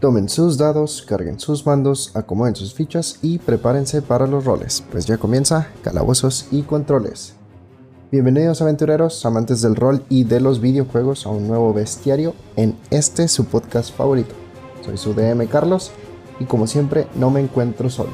[0.00, 5.06] Tomen sus dados, carguen sus mandos, acomoden sus fichas y prepárense para los roles, pues
[5.06, 7.34] ya comienza Calabozos y Controles.
[8.12, 13.26] Bienvenidos aventureros, amantes del rol y de los videojuegos a un nuevo bestiario en este
[13.26, 14.36] su podcast favorito.
[14.84, 15.90] Soy su DM Carlos
[16.38, 18.12] y como siempre no me encuentro solo.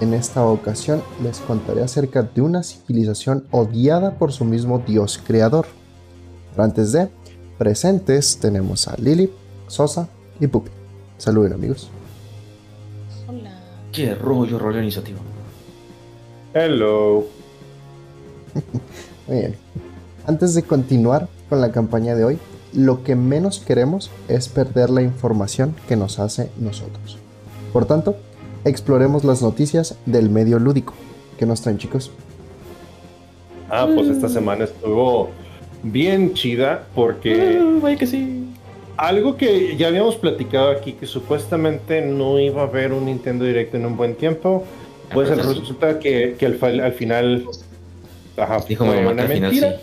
[0.00, 5.66] En esta ocasión les contaré acerca de una civilización odiada por su mismo dios creador.
[6.52, 7.10] Pero antes de
[7.58, 9.30] presentes tenemos a Lily,
[9.66, 10.08] Sosa
[10.40, 10.79] y Pupi.
[11.20, 11.90] Saluden amigos.
[13.28, 13.52] Hola.
[13.92, 15.18] ¿Qué rollo, rollo iniciativa?
[16.54, 17.26] Hello.
[19.28, 19.54] Muy bien.
[20.26, 22.38] Antes de continuar con la campaña de hoy,
[22.72, 27.18] lo que menos queremos es perder la información que nos hace nosotros.
[27.74, 28.16] Por tanto,
[28.64, 30.94] exploremos las noticias del medio lúdico.
[31.38, 32.10] ¿Qué nos traen chicos?
[33.68, 34.32] Ah, pues esta mm.
[34.32, 35.28] semana estuvo
[35.82, 37.60] bien chida porque...
[37.60, 38.39] Mm, que sí
[39.00, 43.74] algo que ya habíamos platicado aquí, que supuestamente no iba a haber un Nintendo Direct
[43.74, 44.64] en un buen tiempo,
[45.14, 47.46] pues resulta que, que al, al, final
[48.36, 49.80] ajá, dijo fue una mentira.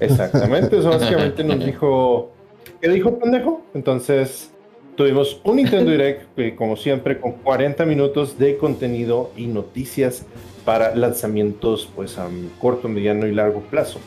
[0.00, 2.32] Exactamente, eso básicamente nos dijo,
[2.80, 3.62] ¿qué dijo pendejo?
[3.74, 4.50] Entonces
[4.96, 10.24] tuvimos un Nintendo Direct, como siempre, con 40 minutos de contenido y noticias
[10.64, 12.26] para lanzamientos pues a
[12.58, 14.00] corto, mediano y largo plazo.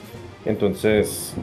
[0.46, 1.34] Entonces,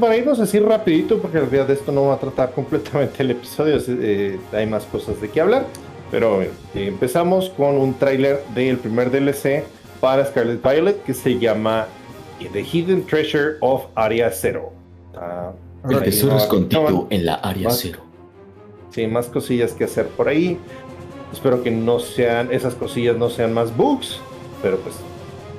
[0.00, 3.32] para irnos así rapidito, porque en realidad de esto no va a tratar completamente el
[3.32, 5.66] episodio, eh, hay más cosas de qué hablar.
[6.10, 9.64] Pero eh, empezamos con un tráiler del primer DLC
[10.00, 11.86] para Scarlet Violet que se llama
[12.52, 14.72] The Hidden Treasure of Area Zero.
[15.88, 18.00] el tesoro escondido en la Área Zero.
[18.90, 20.58] Sí, más cosillas que hacer por ahí.
[21.32, 24.20] Espero que no sean, esas cosillas no sean más bugs,
[24.62, 24.94] pero pues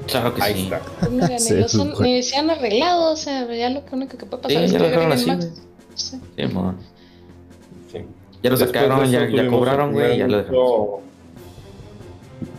[0.07, 1.53] Claro que Ahí sí.
[1.53, 2.01] Está.
[2.01, 4.95] ni se han arreglado, o sea, ya lo único que puede pasar es ya que
[4.95, 5.31] lo así,
[5.95, 6.17] Sí,
[7.91, 7.99] sí,
[8.43, 11.05] Ya lo sacaron, ya, ya, cobraron, güey, ya lo dejaron.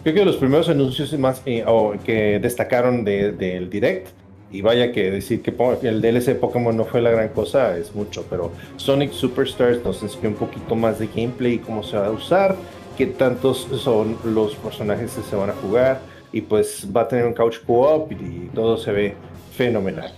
[0.02, 1.64] Creo que los primeros anuncios más eh,
[2.04, 4.08] que destacaron del de, Direct,
[4.50, 8.24] y vaya que decir que el DLC Pokémon no fue la gran cosa, es mucho,
[8.30, 12.10] pero Sonic Superstars nos enseñó un poquito más de gameplay y cómo se va a
[12.10, 12.56] usar,
[12.96, 16.00] qué tantos son los personajes que se van a jugar
[16.36, 19.16] y pues va a tener un couch co-op y todo se ve
[19.56, 20.12] fenomenal.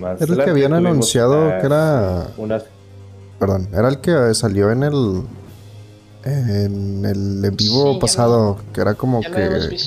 [0.00, 2.26] Más era el que habían anunciado que era.
[3.38, 5.22] Perdón, era el que salió en el.
[6.24, 9.78] En el en vivo pasado, que era como que.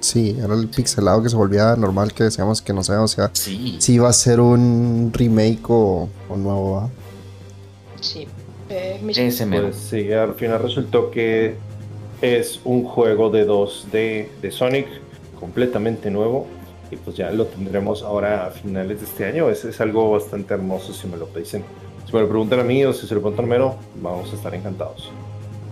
[0.00, 3.76] Sí, era el pixelado que se volvía normal, que decíamos que no sabemos o sí.
[3.78, 6.90] si iba a ser un remake o, nuevo, ¿va?
[8.00, 8.26] Sí.
[8.68, 11.56] Eh, pues sí, al final resultó que
[12.20, 14.86] es un juego de 2D de Sonic
[15.44, 16.46] completamente nuevo
[16.90, 19.50] y pues ya lo tendremos ahora a finales de este año.
[19.50, 21.62] Es, es algo bastante hermoso si me lo dicen.
[22.06, 24.36] Si me lo preguntan a mí o si se lo preguntan a Mero, vamos a
[24.36, 25.10] estar encantados.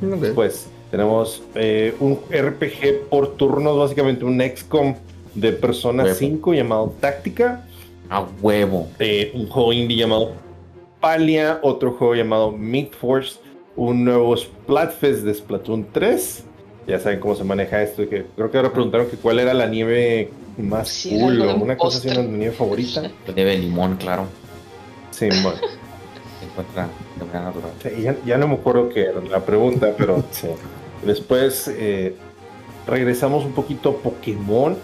[0.03, 4.95] Después tenemos eh, un RPG por turnos, básicamente un XCOM
[5.35, 7.67] de Persona 5 llamado Táctica.
[8.11, 8.89] A huevo.
[8.99, 10.33] Eh, un juego indie llamado
[11.01, 13.39] Palia, otro juego llamado Mid Force,
[13.75, 16.45] un nuevo Splatfest de Splatoon 3.
[16.87, 18.09] Ya saben cómo se maneja esto.
[18.09, 21.99] Que creo que ahora preguntaron que cuál era la nieve más cool o una cosa
[21.99, 23.03] así, una nieve favorita.
[23.27, 24.27] La nieve de limón, claro.
[25.11, 25.59] Sí, bueno.
[26.41, 26.89] Se encuentra
[27.85, 30.49] de ya, ya, no me acuerdo qué era la pregunta, pero sí.
[31.05, 32.15] Después eh,
[32.87, 34.77] regresamos un poquito a Pokémon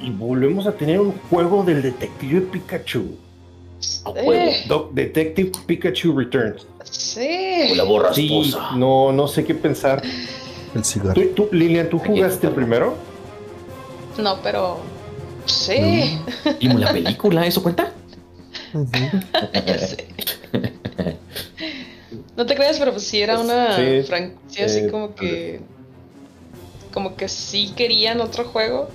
[0.00, 3.16] y volvemos a tener un juego del Detective Pikachu.
[4.92, 6.66] Detective Pikachu Returns.
[6.84, 7.74] Sí.
[7.74, 10.02] la borra sí, no, no sé qué pensar.
[10.74, 11.20] El cigarro.
[11.34, 12.96] ¿Tú, Lilian, ¿tú jugaste el primero?
[14.18, 14.80] No, pero.
[15.46, 16.20] Sí.
[16.60, 17.46] ¿Y la película?
[17.46, 17.92] ¿Eso cuenta?
[22.36, 25.60] no te creas, pero pues sí era una franquicia así como que.
[26.92, 28.88] Como que sí querían otro juego.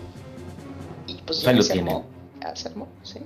[1.07, 2.05] Y pues ya se armó.
[2.41, 3.19] Ya se armó, sí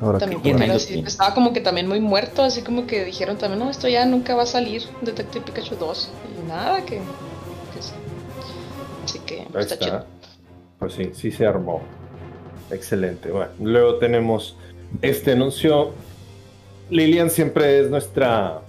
[0.00, 0.62] también
[1.06, 4.34] estaba como que también muy muerto, así como que dijeron también, no, esto ya nunca
[4.34, 6.10] va a salir, Detective Pikachu 2.
[6.44, 6.98] Y nada, que,
[7.80, 7.92] sí.
[9.04, 10.04] Así que está, chido.
[10.78, 11.82] Pues sí, sí se armó.
[12.70, 13.30] Excelente.
[13.30, 14.56] Bueno, luego tenemos
[15.02, 15.90] este anuncio.
[16.90, 18.60] Lilian siempre es nuestra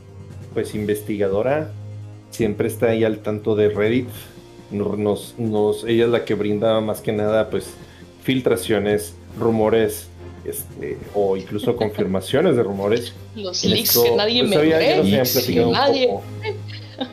[0.54, 1.72] pues investigadora.
[2.32, 4.10] Siempre está ahí al tanto de Reddit.
[4.72, 7.74] Nos, nos, ella es la que brinda más que nada pues
[8.24, 10.08] filtraciones, rumores
[10.46, 13.14] este, o incluso confirmaciones de rumores.
[13.36, 15.72] Los leaks que nadie pues, me ve.
[15.72, 16.10] nadie.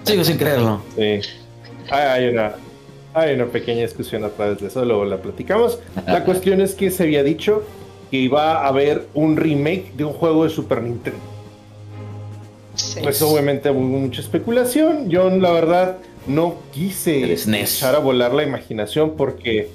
[0.04, 0.82] Sigo sin creerlo.
[0.96, 1.20] Sí.
[1.90, 2.54] Hay una,
[3.14, 5.78] hay una pequeña discusión a través de eso, luego la platicamos.
[6.06, 7.62] La cuestión es que se había dicho
[8.10, 11.20] que iba a haber un remake de un juego de Super Nintendo.
[13.02, 15.08] Pues obviamente hubo mucha especulación.
[15.08, 19.70] Yo la verdad no quise echar a volar la imaginación porque,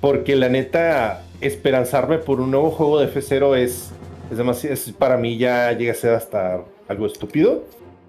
[0.00, 3.90] porque la neta esperanzarme por un nuevo juego de F0 es,
[4.30, 7.64] es demasiado, para mí ya llega a ser hasta algo estúpido.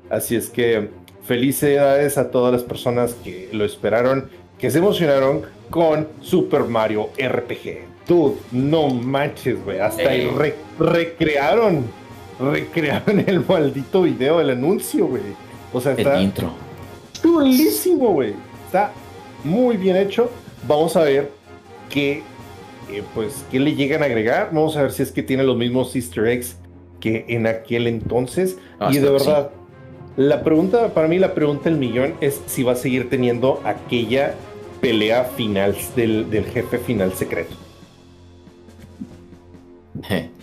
[0.10, 0.90] Así es que
[1.24, 7.86] felicidades a todas las personas que lo esperaron, que se emocionaron con Super Mario RPG.
[8.08, 9.80] Dude, no manches, güey.
[9.80, 10.10] Hasta
[10.80, 11.84] recrearon,
[12.40, 15.24] recrearon el maldito video del anuncio, güey.
[15.74, 16.18] O sea, está.
[16.18, 16.52] El intro.
[17.22, 18.34] Chulísimo, güey.
[18.66, 18.92] Está
[19.44, 20.30] muy bien hecho.
[20.66, 21.32] Vamos a ver
[21.90, 22.24] qué,
[22.92, 24.50] eh, pues, qué le llegan a agregar.
[24.52, 26.58] Vamos a ver si es que tiene los mismos Easter eggs
[27.00, 28.58] que en aquel entonces.
[28.90, 29.52] y de verdad,
[30.16, 34.34] la pregunta, para mí, la pregunta del millón es si va a seguir teniendo aquella
[34.82, 37.56] pelea final del, del jefe final secreto.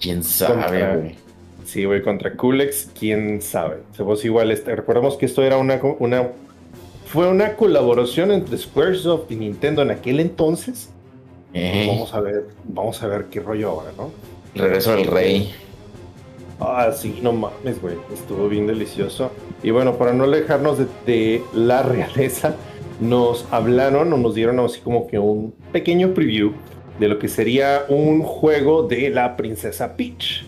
[0.00, 1.16] ¿Quién sabe,
[1.64, 3.78] Sí, güey, contra Kulex, quién sabe.
[3.98, 6.28] Vos igual, este, recordemos que esto era una, una.
[7.06, 10.90] Fue una colaboración entre Squaresoft y Nintendo en aquel entonces.
[11.54, 14.10] Vamos a ver, vamos a ver qué rollo ahora, ¿no?
[14.54, 15.52] regreso del rey.
[16.60, 17.96] Ah, sí, no mames, güey.
[18.12, 19.30] Estuvo bien delicioso.
[19.62, 22.54] Y bueno, para no alejarnos de, de la realeza,
[23.00, 26.52] nos hablaron o nos dieron así como que un pequeño preview
[26.98, 30.44] de lo que sería un juego de la princesa Peach.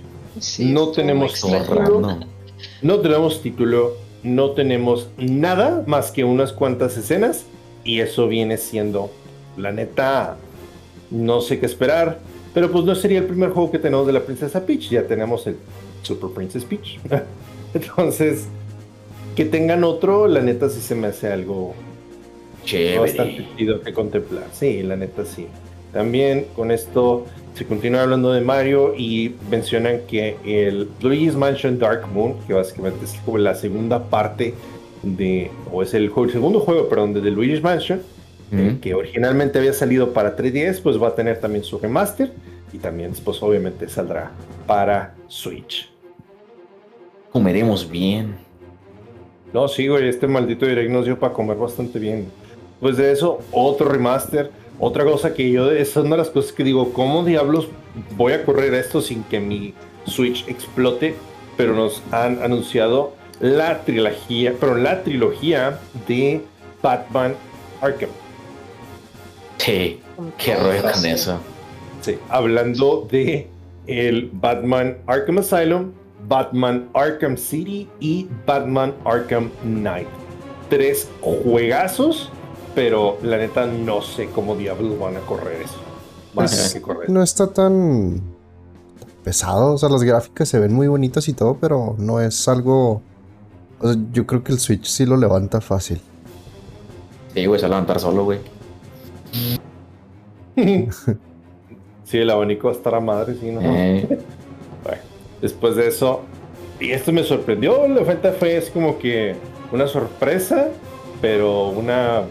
[0.61, 2.19] no tenemos título,
[2.83, 7.47] no tenemos título, no tenemos nada más que unas cuantas escenas
[7.83, 9.11] y eso viene siendo,
[9.57, 10.37] la neta,
[11.11, 12.19] no sé qué esperar,
[12.53, 15.47] pero pues no sería el primer juego que tenemos de la princesa Peach, ya tenemos
[15.47, 15.57] el
[16.03, 16.99] Super Princess Peach.
[17.75, 18.47] Entonces,
[19.35, 21.75] que tengan otro, la neta sí se me hace algo
[22.99, 24.45] bastante chido que contemplar.
[24.53, 25.47] Sí, la neta sí.
[25.93, 32.09] También con esto se continúa hablando de Mario y mencionan que el Luigi's Mansion Dark
[32.13, 34.55] Moon, que básicamente es como la segunda parte
[35.03, 38.03] de, o es el, segundo juego, perdón, de The Luigi's Mansion,
[38.81, 42.33] que originalmente había salido para 3DS, pues va a tener también su remaster
[42.73, 44.31] y también, pues obviamente saldrá
[44.67, 45.91] para Switch.
[47.33, 48.37] Comeremos bien.
[49.53, 52.27] No, sí, güey, este maldito direct nos dio para comer bastante bien.
[52.81, 56.65] Pues de eso, otro remaster otra cosa que yo, es una de las cosas que
[56.65, 57.69] digo, ¿cómo diablos
[58.17, 59.73] voy a correr esto sin que mi
[60.05, 61.15] Switch explote?
[61.57, 66.43] Pero nos han anunciado la trilogía, pero la trilogía de
[66.83, 67.35] Batman
[67.81, 68.11] Arkham.
[69.59, 70.01] Sí,
[70.39, 71.39] qué rollo con eso.
[72.03, 73.49] Sí, hablando de
[73.87, 75.93] el Batman Arkham Asylum,
[76.29, 80.09] Batman Arkham City y Batman Arkham Knight.
[80.69, 82.31] Tres juegazos
[82.75, 85.77] pero la neta no sé cómo diablos van a correr eso.
[86.35, 88.21] Pues, no está tan
[89.23, 93.03] pesado, o sea, las gráficas se ven muy bonitas y todo, pero no es algo...
[93.81, 96.01] O sea, yo creo que el Switch sí lo levanta fácil.
[97.35, 98.41] Sí, güey, se va a levantar solo, güey.
[102.05, 103.61] sí, el abanico va a estar a madre, sí, ¿no?
[103.63, 104.07] Eh.
[104.85, 105.01] Bueno,
[105.41, 106.21] después de eso,
[106.79, 109.35] y esto me sorprendió, la oferta fue así como que
[109.73, 110.69] una sorpresa,
[111.23, 112.25] pero una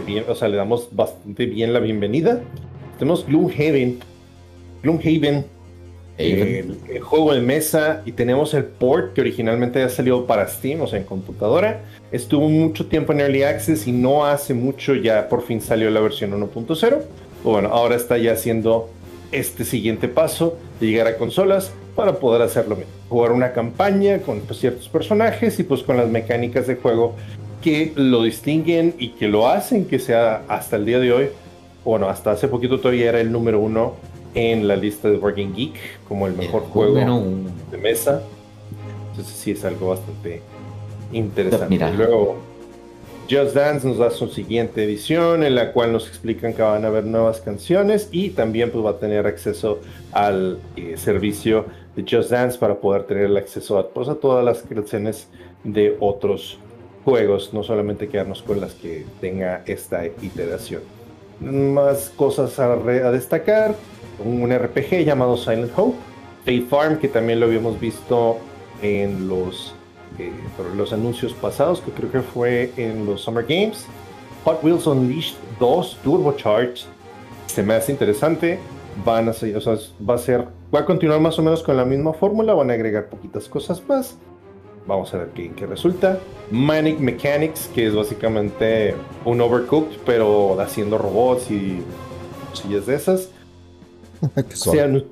[0.00, 2.40] bien, o sea, le damos bastante bien la bienvenida.
[2.98, 3.98] Tenemos Gloomhaven,
[4.82, 5.44] Gloomhaven,
[6.18, 10.86] el, juego de mesa, y tenemos el port que originalmente ha salido para Steam, o
[10.86, 11.82] sea, en computadora.
[12.10, 16.00] Estuvo mucho tiempo en Early Access y no hace mucho ya por fin salió la
[16.00, 16.98] versión 1.0.
[17.42, 18.90] Bueno, ahora está ya haciendo
[19.32, 22.88] este siguiente paso de llegar a consolas para poder hacerlo bien.
[23.08, 27.14] Jugar una campaña con pues, ciertos personajes y pues con las mecánicas de juego
[27.62, 31.28] que lo distinguen y que lo hacen que sea hasta el día de hoy,
[31.84, 33.94] bueno, hasta hace poquito todavía era el número uno
[34.34, 35.74] en la lista de Working Geek
[36.08, 36.94] como el mejor juego
[37.70, 38.22] de mesa.
[39.10, 40.40] Entonces sí es algo bastante
[41.12, 41.78] interesante.
[41.96, 42.36] Luego
[43.30, 46.88] Just Dance nos da su siguiente edición en la cual nos explican que van a
[46.88, 49.80] haber nuevas canciones y también pues va a tener acceso
[50.12, 54.44] al eh, servicio de Just Dance para poder tener el acceso a, pues, a todas
[54.44, 55.28] las canciones
[55.64, 56.58] de otros
[57.04, 60.82] juegos, no solamente quedarnos con las que tenga esta iteración.
[61.40, 62.76] Más cosas a,
[63.10, 63.74] destacar,
[64.18, 65.96] un RPG llamado Silent Hope,
[66.44, 68.38] Fate Farm, que también lo habíamos visto
[68.82, 69.74] en los,
[70.18, 70.32] eh,
[70.76, 73.86] los anuncios pasados, que creo que fue en los Summer Games,
[74.44, 76.84] Hot Wheels Unleashed 2 Turbocharged,
[77.46, 78.58] se me hace interesante,
[79.04, 79.76] van a ser, o sea,
[80.08, 82.74] va a ser, va a continuar más o menos con la misma fórmula, van a
[82.74, 84.16] agregar poquitas cosas más,
[84.86, 86.18] Vamos a ver qué, resulta.
[86.50, 91.82] Manic Mechanics, que es básicamente un Overcooked, pero haciendo robots y
[92.52, 93.30] sillas de esas.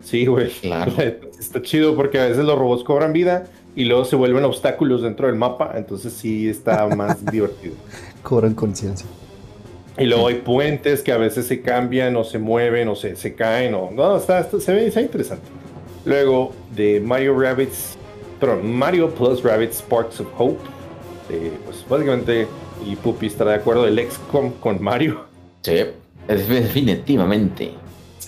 [0.00, 0.50] sí, güey.
[0.60, 0.92] Claro.
[1.38, 5.28] Está chido porque a veces los robots cobran vida y luego se vuelven obstáculos dentro
[5.28, 7.74] del mapa, entonces sí está más divertido.
[8.22, 9.06] Cobran conciencia.
[9.96, 13.34] Y luego hay puentes que a veces se cambian o se mueven o se, se
[13.34, 15.46] caen o no, está, se ve está interesante.
[16.04, 17.96] Luego de Mario Rabbits,
[18.40, 20.58] perdón, Mario Plus Rabbits Sparks of Hope.
[21.28, 22.46] pues básicamente,
[22.86, 25.24] y Puppy estará de acuerdo, el XCOM con Mario.
[25.62, 25.84] Sí,
[26.26, 27.72] definitivamente.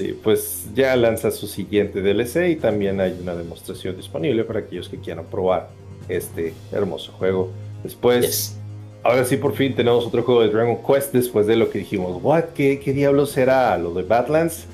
[0.00, 4.88] Sí, pues ya lanza su siguiente DLC y también hay una demostración disponible para aquellos
[4.88, 5.68] que quieran probar
[6.08, 7.50] este hermoso juego.
[7.82, 8.56] Después,
[9.02, 12.18] ahora sí por fin tenemos otro juego de Dragon Quest después de lo que dijimos,
[12.22, 14.64] what, ¿qué, qué diablos será lo de Badlands?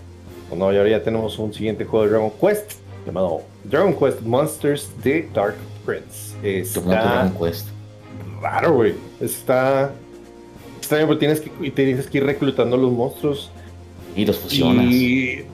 [0.48, 4.92] Bueno, y ahora ya tenemos un siguiente juego de Dragon Quest llamado Dragon Quest Monsters
[5.02, 6.36] de Dark Prince.
[6.44, 7.66] Está Dragon Quest.
[8.40, 8.94] Raro, güey.
[9.20, 9.90] Está
[10.78, 13.50] extraño porque tienes que, tienes que ir reclutando los monstruos.
[14.16, 14.86] Y los fusionas.
[14.86, 15.44] Y,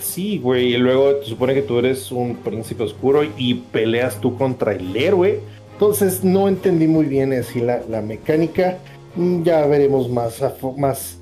[0.00, 0.74] sí, güey.
[0.74, 4.94] Y luego te supone que tú eres un príncipe oscuro y peleas tú contra el
[4.94, 5.40] héroe.
[5.72, 8.78] Entonces no entendí muy bien así la, la mecánica.
[9.16, 10.40] Mm, ya veremos más,
[10.76, 11.18] más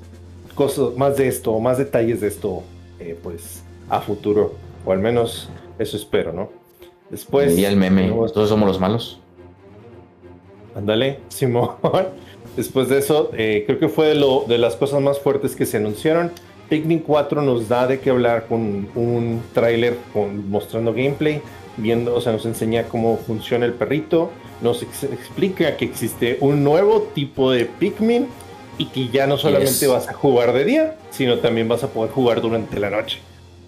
[0.55, 2.63] cosas, más de esto, más detalles de esto,
[2.99, 4.53] eh, pues, a futuro.
[4.85, 6.49] O al menos eso espero, ¿no?
[7.09, 7.57] Después.
[7.57, 8.09] Y el meme.
[8.33, 9.19] Todos somos los malos.
[10.75, 11.71] Ándale, Simón.
[12.55, 15.65] Después de eso, eh, creo que fue de, lo, de las cosas más fuertes que
[15.65, 16.31] se anunciaron.
[16.71, 19.97] Pikmin 4 nos da de qué hablar con un tráiler
[20.47, 21.41] mostrando gameplay,
[21.75, 27.09] viendo, o sea, nos enseña cómo funciona el perrito, nos explica que existe un nuevo
[27.13, 28.25] tipo de Pikmin
[28.77, 32.09] y que ya no solamente vas a jugar de día, sino también vas a poder
[32.11, 33.19] jugar durante la noche.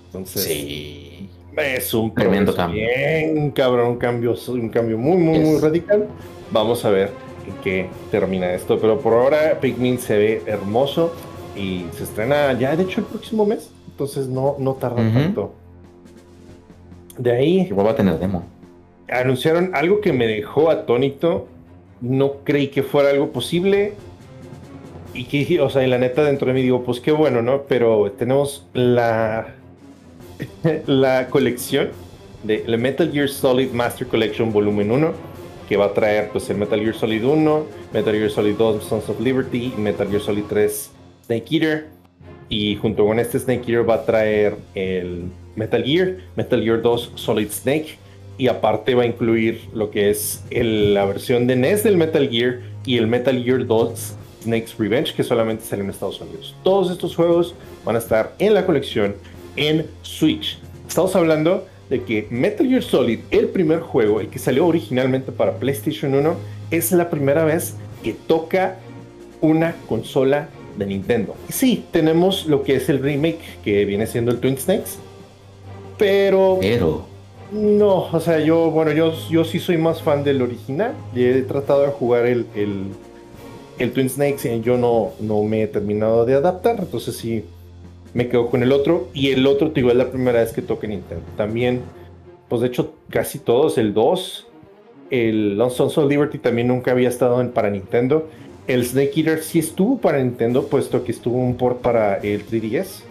[0.06, 1.28] Entonces, sí.
[1.58, 2.88] es un tremendo cambio.
[2.88, 6.08] Bien, cabrón, un cambio, un cambio muy, muy, muy radical.
[6.52, 7.10] Vamos a ver
[7.46, 8.80] en qué termina esto.
[8.80, 11.12] Pero por ahora Pikmin se ve hermoso
[11.56, 13.70] y se estrena ya, de hecho, el próximo mes.
[13.90, 15.54] Entonces no, no tarda tanto.
[17.18, 17.62] De ahí.
[17.62, 18.44] Igual va a tener demo.
[19.08, 21.48] Anunciaron algo que me dejó atónito.
[22.02, 23.94] No creí que fuera algo posible.
[25.14, 27.64] Y que, o sea, en la neta dentro de mí digo, pues qué bueno, ¿no?
[27.64, 29.54] Pero tenemos la,
[30.88, 31.90] la colección
[32.44, 35.34] de la Metal Gear Solid Master Collection Volumen 1
[35.68, 39.10] que va a traer pues el Metal Gear Solid 1, Metal Gear Solid 2 Sons
[39.10, 40.92] of Liberty y Metal Gear Solid 3
[41.26, 41.88] Snake Eater.
[42.50, 45.26] Y junto con este Snake Eater va a traer el
[45.56, 47.98] Metal Gear, Metal Gear 2 Solid Snake.
[48.38, 52.62] Y aparte va a incluir lo que es la versión de NES del Metal Gear
[52.86, 56.56] y el Metal Gear 2 Snake's Revenge que solamente sale en Estados Unidos.
[56.64, 59.16] Todos estos juegos van a estar en la colección
[59.56, 60.58] en Switch.
[60.88, 65.58] Estamos hablando de que Metal Gear Solid, el primer juego, el que salió originalmente para
[65.58, 66.36] PlayStation 1,
[66.72, 68.78] es la primera vez que toca
[69.42, 71.36] una consola de Nintendo.
[71.50, 74.92] Sí, tenemos lo que es el remake, que viene siendo el Twin Snakes,
[75.98, 76.58] pero...
[76.60, 77.14] Pero...
[77.52, 80.94] No, o sea, yo, bueno, yo, yo sí soy más fan del original.
[81.16, 82.86] He tratado de jugar el, el,
[83.78, 86.78] el Twin Snakes y yo no, no me he terminado de adaptar.
[86.80, 87.46] Entonces sí,
[88.16, 89.08] me quedo con el otro.
[89.14, 91.24] Y el otro, te digo, es la primera vez que toque Nintendo.
[91.38, 91.82] También,
[92.50, 94.48] pues de hecho, casi todos, el 2,
[95.12, 98.28] el Sons of Liberty también nunca había estado en, para Nintendo.
[98.68, 103.02] El Snake Eater sí estuvo para Nintendo, puesto que estuvo un port para el 3DS.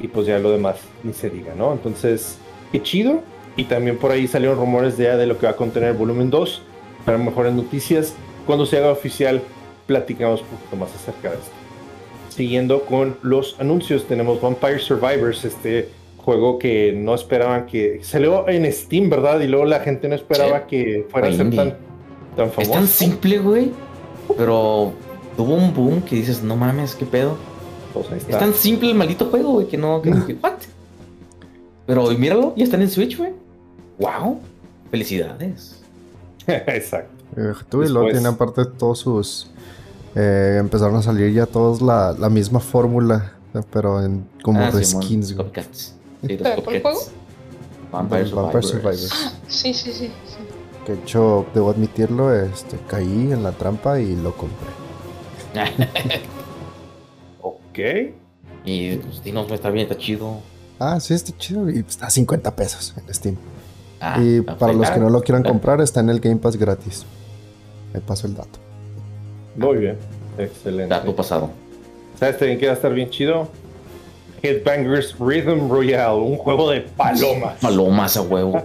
[0.00, 1.72] Y pues ya lo demás ni se diga, ¿no?
[1.72, 2.38] Entonces,
[2.70, 3.22] qué chido.
[3.56, 5.96] Y también por ahí salieron rumores de, ya de lo que va a contener el
[5.96, 6.62] volumen 2.
[7.04, 8.14] Para mejores noticias,
[8.46, 9.40] cuando se haga oficial,
[9.86, 11.66] platicamos un poquito más acerca de esto
[12.36, 15.88] siguiendo con los anuncios, tenemos Vampire Survivors, este
[16.18, 19.40] juego que no esperaban que salió en Steam, ¿verdad?
[19.40, 21.76] Y luego la gente no esperaba que fuera a ser tan,
[22.36, 22.60] tan famoso.
[22.60, 23.70] Es tan simple, güey,
[24.36, 24.92] pero
[25.36, 27.36] tuvo un boom que dices, no mames, qué pedo.
[27.92, 30.02] Pues es tan simple el maldito juego, güey, que no.
[30.02, 30.10] Que,
[30.42, 30.54] ¿what?
[31.86, 33.32] Pero míralo, ya están en Switch, güey.
[33.98, 34.40] ¡Wow!
[34.90, 35.80] Felicidades.
[36.46, 37.10] Exacto.
[37.36, 39.50] Eh, tú y luego tiene aparte todos sus
[40.14, 43.32] eh, empezaron a salir ya todos la, la misma fórmula,
[43.70, 45.28] pero en como ah, skins.
[45.28, 47.00] Sí, ¿Cuál juego?
[47.92, 49.10] Vampire, Survivors.
[49.12, 50.10] Ah, sí, sí, sí,
[50.86, 54.68] Que de hecho, debo admitirlo, este, caí en la trampa y lo compré.
[57.42, 57.78] ok.
[58.64, 60.38] Y pues Dinos está bien, está chido.
[60.78, 61.68] Ah, sí, está chido.
[61.68, 63.36] Y está a 50 pesos en Steam.
[64.00, 67.04] Ah, y para los que no lo quieran comprar, está en el Game Pass gratis.
[67.92, 68.58] Me paso el dato.
[69.56, 69.96] Muy bien,
[70.38, 70.94] excelente.
[70.94, 71.50] Dato pasado.
[72.20, 73.48] ¿Sabes también que va a estar bien chido?
[74.42, 77.58] Headbangers Rhythm Royale, un juego de palomas.
[77.60, 78.62] Palomas a huevo.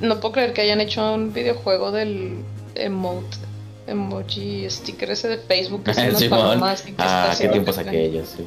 [0.00, 2.38] No puedo creer que hayan hecho un videojuego del
[2.74, 3.36] emote,
[3.86, 5.84] emoji sticker ese de Facebook.
[5.84, 8.28] Que son palomas ah, qué tiempos aquellos.
[8.28, 8.44] Sí.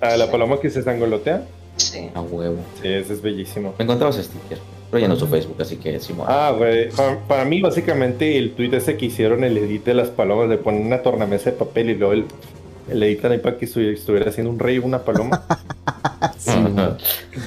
[0.00, 1.44] Ah, la paloma que se sangolotea.
[1.76, 2.10] Sí.
[2.14, 2.58] A huevo.
[2.80, 3.74] Sí, ese es bellísimo.
[3.78, 4.58] Me encontrabas sticker.
[4.90, 6.14] Pero ya no uso Facebook, así que sí.
[6.26, 6.88] Ah, güey.
[7.26, 10.86] Para, mí, básicamente, el tweet ese que hicieron, el edit de las palomas, le ponen
[10.86, 12.26] una tornamesa de papel y luego el,
[12.88, 15.44] el editan ahí para que estuviera haciendo un rey o una paloma.
[16.38, 16.52] sí,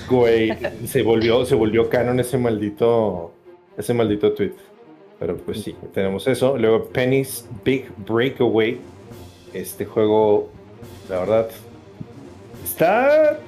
[0.10, 0.52] güey,
[0.86, 3.32] se volvió, se volvió canon ese maldito,
[3.78, 4.54] ese maldito tweet.
[5.20, 6.58] Pero pues sí, tenemos eso.
[6.58, 8.80] Luego Penny's Big Breakaway.
[9.54, 10.50] Este juego,
[11.10, 11.50] la verdad,
[12.64, 13.40] está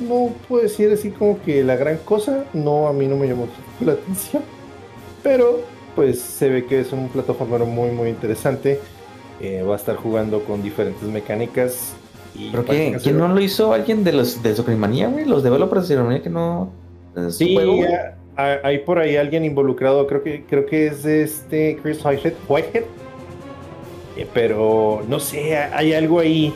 [0.00, 2.44] no puedo decir así como que la gran cosa.
[2.52, 3.48] No, a mí no me llamó
[3.80, 4.42] la atención.
[5.22, 5.60] Pero
[5.96, 8.80] pues se ve que es un plataforma muy muy interesante.
[9.40, 11.94] Eh, va a estar jugando con diferentes mecánicas.
[12.34, 12.98] Y ¿Pero qué?
[13.02, 13.72] ¿Quién no lo hizo?
[13.72, 15.24] ¿Alguien de los de Soccermania, güey?
[15.24, 16.70] ¿Los developers de Soccermania que no...?
[17.30, 17.56] Sí,
[18.36, 20.06] hay por ahí alguien involucrado.
[20.08, 22.34] Creo que creo que es este Chris Whitehead.
[22.48, 22.84] Whitehead.
[24.16, 26.52] Eh, pero no sé, hay algo ahí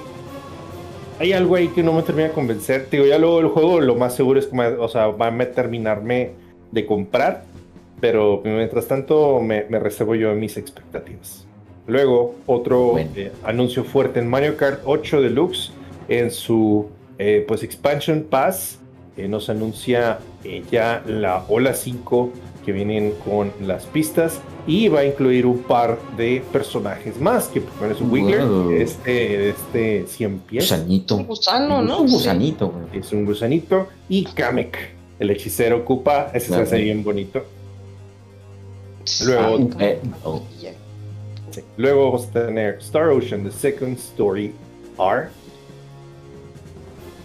[1.18, 2.88] hay algo ahí que no me termina de convencer.
[2.90, 6.32] Digo, ya luego el juego lo más seguro es que o sea, va a terminarme
[6.70, 7.44] de comprar.
[8.00, 11.47] Pero mientras tanto me, reservo yo mis expectativas.
[11.88, 15.72] Luego, otro eh, anuncio fuerte en Mario Kart 8 Deluxe
[16.08, 16.86] en su
[17.18, 18.78] eh, pues Expansion Pass.
[19.16, 20.18] Eh, nos anuncia
[20.70, 22.30] ya la Ola 5
[22.64, 27.62] que vienen con las pistas y va a incluir un par de personajes más, que
[27.62, 30.64] primero es un Wiggler, este, este 100 pies.
[30.64, 31.16] Gusanito.
[31.16, 32.02] Un gusano, ¿no?
[32.02, 32.74] Un gusanito.
[32.92, 33.88] Es un gusanito.
[34.10, 34.76] Y Kamek,
[35.18, 37.42] el hechicero Koopa, ese se hace bien bonito.
[39.24, 40.42] Luego, ah, eh, oh.
[41.76, 44.54] Luego vamos a tener Star Ocean, The Second Story
[44.98, 45.28] R.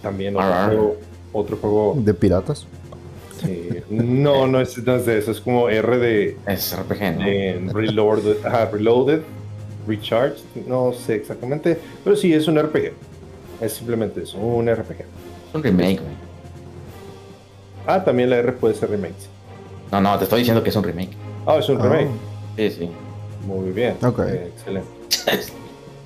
[0.01, 0.97] También otro, Juego,
[1.31, 1.95] otro juego.
[1.97, 2.67] ¿De piratas?
[3.89, 6.37] No, no es, de eso, es como R de.
[6.47, 7.73] Es RPG, ¿no?
[7.73, 8.37] Reloaded,
[8.71, 9.21] Reloaded,
[9.87, 12.93] Recharged, no sé exactamente, pero sí es un RPG.
[13.61, 14.99] Es simplemente eso, un RPG.
[15.49, 16.13] Es un remake, güey.
[17.85, 19.13] Ah, también la R puede ser remake.
[19.91, 21.11] No, no, te estoy diciendo que es un remake.
[21.45, 22.07] Ah, es un remake.
[22.07, 22.55] Oh.
[22.55, 22.89] Sí, sí.
[23.45, 23.97] Muy bien.
[24.03, 24.19] Ok.
[24.19, 24.89] Eh, excelente.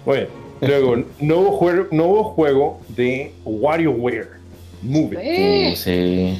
[0.05, 0.27] Bueno,
[0.62, 4.38] luego, nuevo juego, nuevo juego de WarioWare.
[4.81, 5.75] Movie.
[5.75, 6.39] sí.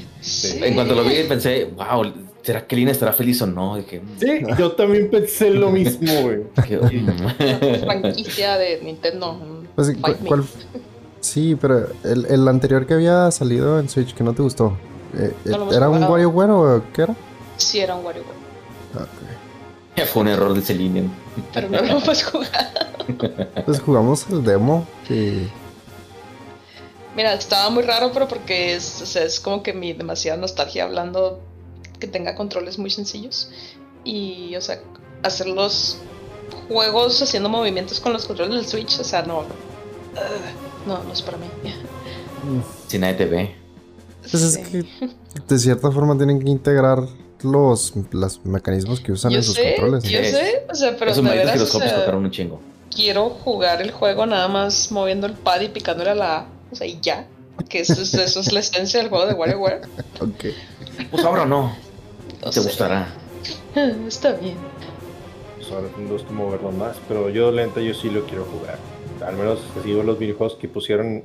[0.62, 2.12] En cuanto lo vi, pensé, wow,
[2.44, 3.78] ¿será que Lina estará feliz o no?
[3.78, 4.20] Dije, mm".
[4.20, 6.44] sí, yo también pensé lo mismo, güey.
[7.82, 9.40] franquicia de Nintendo.
[9.76, 9.96] Pues,
[10.28, 10.46] ¿cuál?
[11.20, 14.78] Sí, pero el, el, anterior que había salido en Switch que no te gustó,
[15.18, 15.34] eh,
[15.74, 17.16] ¿era un WarioWare o qué era?
[17.58, 18.38] Sí, era un WarioWare.
[18.94, 19.27] Okay.
[20.06, 21.10] Fue un error de Celine.
[21.54, 22.88] Pero no lo hemos jugado.
[23.66, 25.48] Pues jugamos el demo que
[27.18, 31.40] Mira, estaba muy raro, pero porque es, es como que mi demasiada nostalgia hablando
[32.00, 33.50] que tenga controles muy sencillos.
[34.04, 34.80] Y, o sea,
[35.24, 35.98] hacer los
[36.68, 39.46] juegos haciendo movimientos con los controles del Switch, o sea, no.
[40.86, 41.48] no, no es para mí.
[42.88, 43.56] Si nadie te ve.
[44.22, 44.86] Pues es que
[45.48, 47.00] de cierta forma tienen que integrar
[47.42, 50.04] los, los mecanismos que usan en sus controles.
[50.04, 51.12] Yo sé, o sea, pero.
[51.12, 52.60] Eso me que los copies tocaron un chingo.
[52.94, 56.88] Quiero jugar el juego nada más moviendo el pad y picándole a la o sea,
[56.88, 57.28] y ya.
[57.70, 59.82] Que eso es, eso es la esencia del juego de WarioWare.
[60.22, 60.46] ok.
[61.12, 61.76] Pues ahora no.
[62.54, 63.08] Te gustará.
[64.08, 64.58] Está bien.
[65.58, 68.78] Pues ahora tengo que moverlo más, pero yo lenta yo sí lo quiero jugar.
[69.26, 71.24] Al menos así los videojuegos que pusieron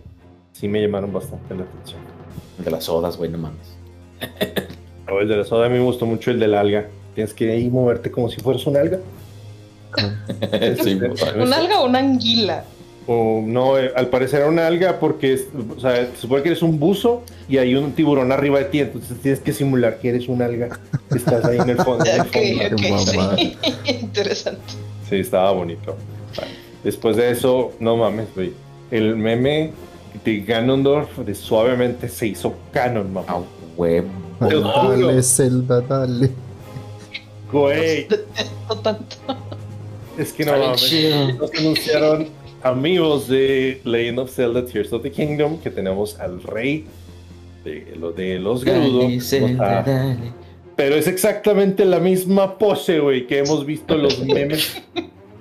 [0.53, 2.01] sí me llamaron bastante la atención.
[2.59, 3.77] De las sodas, güey, no mames.
[5.21, 6.87] el de la soda a mí me gustó mucho el del alga.
[7.15, 8.99] Tienes que ahí moverte como si fueras un alga.
[10.83, 10.99] sí,
[11.39, 12.65] ¿Un alga o una anguila?
[13.07, 15.39] O no, eh, al parecer era una alga porque
[15.77, 18.81] o sea, se supone que eres un buzo y hay un tiburón arriba de ti,
[18.81, 20.79] entonces tienes que simular que eres una alga.
[21.15, 22.05] Estás ahí en el fondo.
[23.85, 24.61] Interesante.
[25.09, 25.97] Sí, estaba bonito.
[26.85, 28.53] Después de eso, no mames, güey.
[28.91, 29.73] El meme
[30.25, 33.27] de Ganondorf de suavemente se hizo canon, mamá.
[33.29, 33.41] Ah,
[33.77, 34.22] huevo.
[34.49, 36.31] Dale, Zelda, dale.
[37.51, 38.07] Güey.
[38.83, 39.17] tanto.
[40.19, 41.39] Es que no mames.
[41.39, 42.29] Nos anunciaron
[42.63, 46.87] amigos de Legend of Zelda Tears of the Kingdom, que tenemos al rey
[47.65, 49.35] de, lo de los Gerudos.
[50.77, 54.83] Pero es exactamente la misma pose, güey, que hemos visto los memes.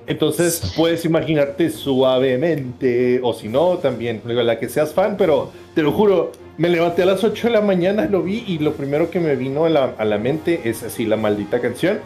[0.08, 5.92] Entonces puedes imaginarte suavemente, o si no, también, la que seas fan, pero te lo
[5.92, 6.32] juro,
[6.62, 9.36] me levanté a las 8 de la mañana, lo vi y lo primero que me
[9.36, 11.98] vino a la, a la mente es así la maldita canción.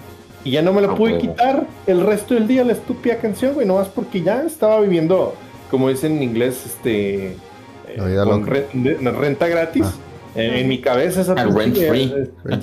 [0.46, 3.68] Y ya no me la pude quitar el resto del día la estúpida canción, güey,
[3.68, 5.36] nomás porque ya estaba viviendo,
[5.70, 7.36] como dicen en inglés, este.
[7.90, 8.46] Eh, con
[9.18, 9.88] renta gratis.
[9.88, 9.94] Ah.
[10.36, 12.14] En, mi cabeza esa rent free.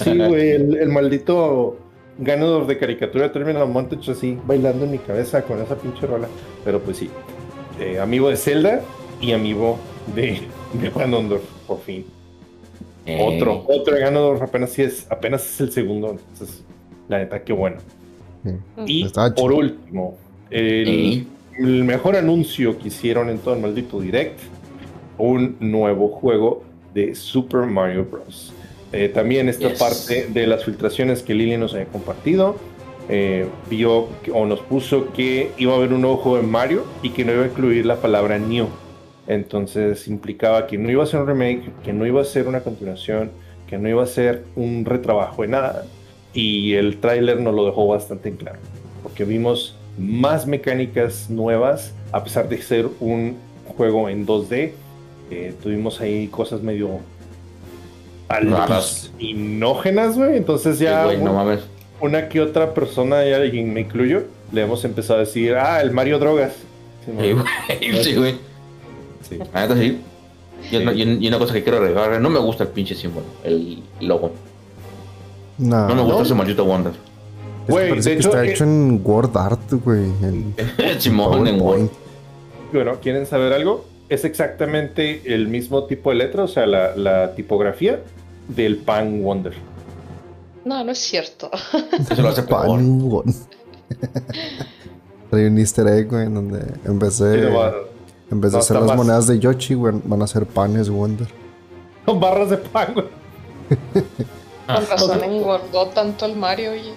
[0.03, 1.77] Sí, güey, el, maldito
[2.19, 6.29] ganador de caricatura Terminal Montage así bailando en mi cabeza con esa pinche rola.
[6.65, 7.11] Pero pues sí,
[7.79, 8.81] eh, amigo de Zelda
[9.21, 9.79] y amigo
[10.15, 10.41] de,
[10.75, 11.13] de Juan
[11.67, 12.05] por fin.
[13.21, 16.11] Otro, otro ganador, apenas sí es, apenas es el segundo.
[16.11, 16.63] Entonces,
[17.09, 17.79] la neta, qué bueno.
[18.87, 20.17] Y por último,
[20.51, 21.27] el,
[21.59, 24.39] mejor anuncio que hicieron en todo el maldito direct,
[25.19, 26.63] un nuevo juego
[26.95, 28.53] de Super Mario Bros.
[28.93, 32.57] Eh, también esta parte de las filtraciones que Lili nos había compartido,
[33.09, 37.11] eh, vio o nos puso que iba a haber un nuevo juego de Mario y
[37.11, 38.69] que no iba a incluir la palabra New.
[39.27, 42.61] Entonces implicaba que no iba a ser un remake, que no iba a ser una
[42.61, 43.31] continuación,
[43.67, 45.85] que no iba a ser un retrabajo de nada.
[46.35, 48.59] Y el tráiler nos lo dejó bastante en claro,
[49.03, 53.37] porque vimos más mecánicas nuevas, a pesar de ser un
[53.77, 54.73] juego en 2D.
[55.31, 57.01] Eh, tuvimos ahí cosas medio
[59.19, 60.37] inógenas, güey.
[60.37, 61.07] Entonces ya
[62.01, 65.93] una que otra persona, y alguien me incluyo, le hemos empezado a decir, ah, el
[65.93, 66.55] Mario Drogas.
[67.05, 67.37] Sí, güey.
[68.03, 68.37] Sí,
[69.77, 70.01] sí.
[70.71, 74.33] Y, una cosa que quiero agregar, no me gusta el pinche símbolo, el logo.
[75.59, 76.93] No, no me gusta ese maldito Wonder.
[77.69, 80.07] Güey, de hecho, está hecho en Word Art, güey.
[80.99, 81.89] Simón en Word.
[82.73, 83.85] Bueno, ¿quieren saber algo?
[84.09, 88.01] Es exactamente el mismo tipo de letra, o sea, la, la tipografía
[88.49, 89.55] del Pan Wonder.
[90.65, 91.51] No, no es cierto.
[92.11, 93.35] Eso lo hace Pan Wonder.
[95.33, 96.61] Hay un easter egg, güey, en donde
[98.33, 101.29] en vez de, de hacer las monedas de Yoshi, güey, van a ser panes Wonder.
[102.07, 103.07] Con barras de pan, güey.
[104.67, 106.95] Con razón engordó tanto el Mario, oye.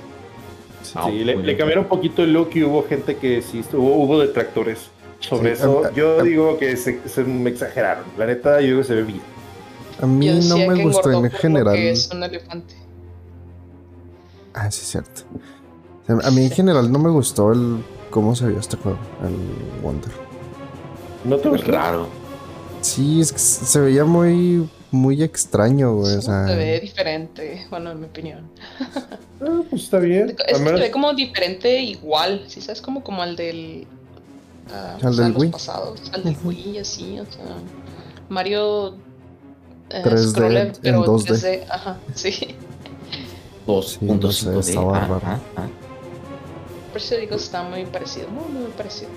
[0.82, 4.92] Sí, le, cambiaron un poquito el look y hubo gente que sí, hubo, hubo detractores
[5.20, 5.92] sobre eso.
[5.94, 8.06] yo digo que se, me exageraron.
[8.18, 9.22] La neta, yo digo que se ve bien.
[10.02, 11.76] A mí no me gustó en general.
[11.76, 12.76] Es un elefante.
[14.54, 15.22] Ah, sí, es cierto.
[16.24, 20.25] A mí en general no me gustó el cómo se vio este juego, el Wonder.
[21.26, 21.72] ¿No te gustó?
[21.72, 22.08] Raro.
[22.82, 26.22] Sí, es que se veía muy muy extraño, güey.
[26.22, 28.50] se ve diferente, bueno, en mi opinión.
[29.42, 30.30] Ah, pues está bien.
[30.30, 32.82] Es que se ve como diferente igual, ¿sí sabes?
[32.82, 33.86] Como, como al del...
[34.72, 35.52] Uh, al del Wii.
[35.52, 37.44] Pasados, al del Wii, así, o sea...
[38.30, 38.96] Mario...
[39.90, 41.28] Eh, 3D scroller, pero en 2D.
[41.28, 42.56] 3D, ajá, sí.
[43.68, 44.32] 2.5D.
[44.32, 45.42] Sí, no estaba raro.
[46.94, 49.10] Por eso digo, está muy parecido, muy, muy parecido.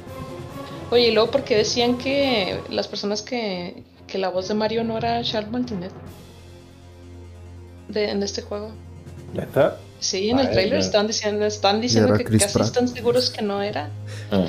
[0.90, 4.82] Oye, y luego, ¿por qué decían que las personas que, que la voz de Mario
[4.82, 5.92] no era Charles Martinet.
[7.88, 8.70] De, en este juego.
[9.34, 9.76] ¿Ya está?
[10.00, 13.90] Sí, en el trailer están diciendo, están diciendo que casi están seguros que no era.
[14.30, 14.46] Ah.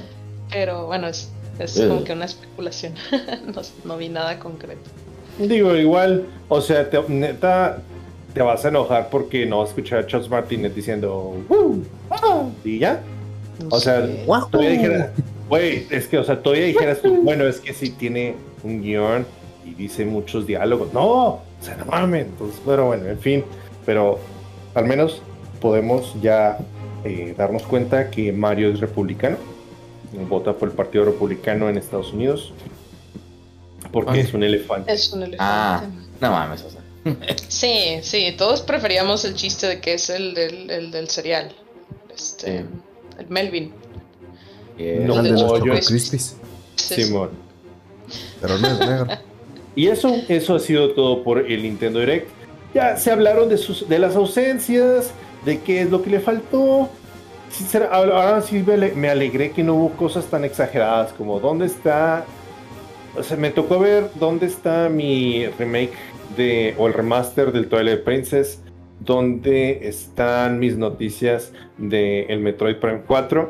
[0.52, 2.94] Pero bueno, es, es como que una especulación.
[3.84, 4.90] no, vi nada concreto.
[5.38, 7.82] Digo, igual, o sea, te, neta,
[8.34, 11.36] te vas a enojar porque no vas a escuchar a Charles Martinet diciendo
[12.64, 13.02] y ya.
[13.70, 14.06] o sea,
[14.52, 15.10] todavía dijeras,
[15.50, 19.26] güey, es que, o sea, todavía dijeras, bueno, es que si tiene un guion
[19.66, 20.94] y dice muchos diálogos.
[20.94, 22.28] No, o sea, no mames.
[22.28, 23.44] Entonces, pero bueno, en fin.
[23.86, 24.20] Pero
[24.76, 25.22] al menos
[25.60, 26.58] podemos ya
[27.04, 29.38] eh, darnos cuenta que Mario es republicano.
[30.28, 32.54] Vota por el Partido Republicano en Estados Unidos.
[33.92, 34.92] Porque es un elefante.
[34.92, 35.38] Es un elefante.
[35.40, 35.84] Ah,
[36.20, 36.82] no mames, o sea.
[37.48, 41.56] sí, sí, todos preferíamos el chiste de que es el del, el del cereal.
[42.14, 42.66] Este,
[43.18, 43.74] El Melvin.
[44.80, 46.36] No, de Crispies.
[46.76, 47.30] Simón.
[48.42, 49.08] Pero no es negro.
[49.76, 52.28] Y eso, eso ha sido todo por el Nintendo Direct.
[52.74, 55.12] Ya se hablaron de, sus, de las ausencias,
[55.46, 56.90] de qué es lo que le faltó.
[57.92, 58.64] Ahora sí
[58.96, 62.26] me alegré que no hubo cosas tan exageradas como dónde está.
[63.18, 65.94] O sea, me tocó ver dónde está mi remake
[66.38, 68.62] de, o el remaster del Twilight Princess,
[69.00, 73.50] dónde están mis noticias del el Metroid Prime 4,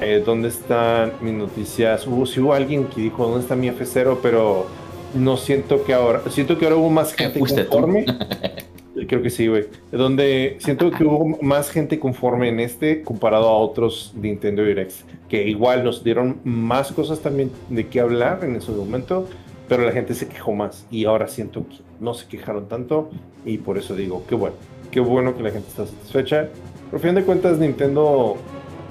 [0.00, 2.06] eh, dónde están mis noticias.
[2.06, 4.66] Hubo, si hubo alguien que dijo dónde está mi F0, pero
[5.14, 8.06] no siento que ahora, siento que ahora hubo más gente conforme.
[9.06, 9.66] Creo que sí, güey.
[9.92, 15.46] Donde siento que hubo más gente conforme en este comparado a otros Nintendo Directs, que
[15.46, 19.28] igual nos dieron más cosas también de qué hablar en ese momento,
[19.68, 23.10] pero la gente se quejó más y ahora siento que no se quejaron tanto
[23.44, 24.56] y por eso digo, qué bueno,
[24.90, 26.48] qué bueno que la gente está satisfecha.
[26.90, 28.36] Por fin de cuentas, Nintendo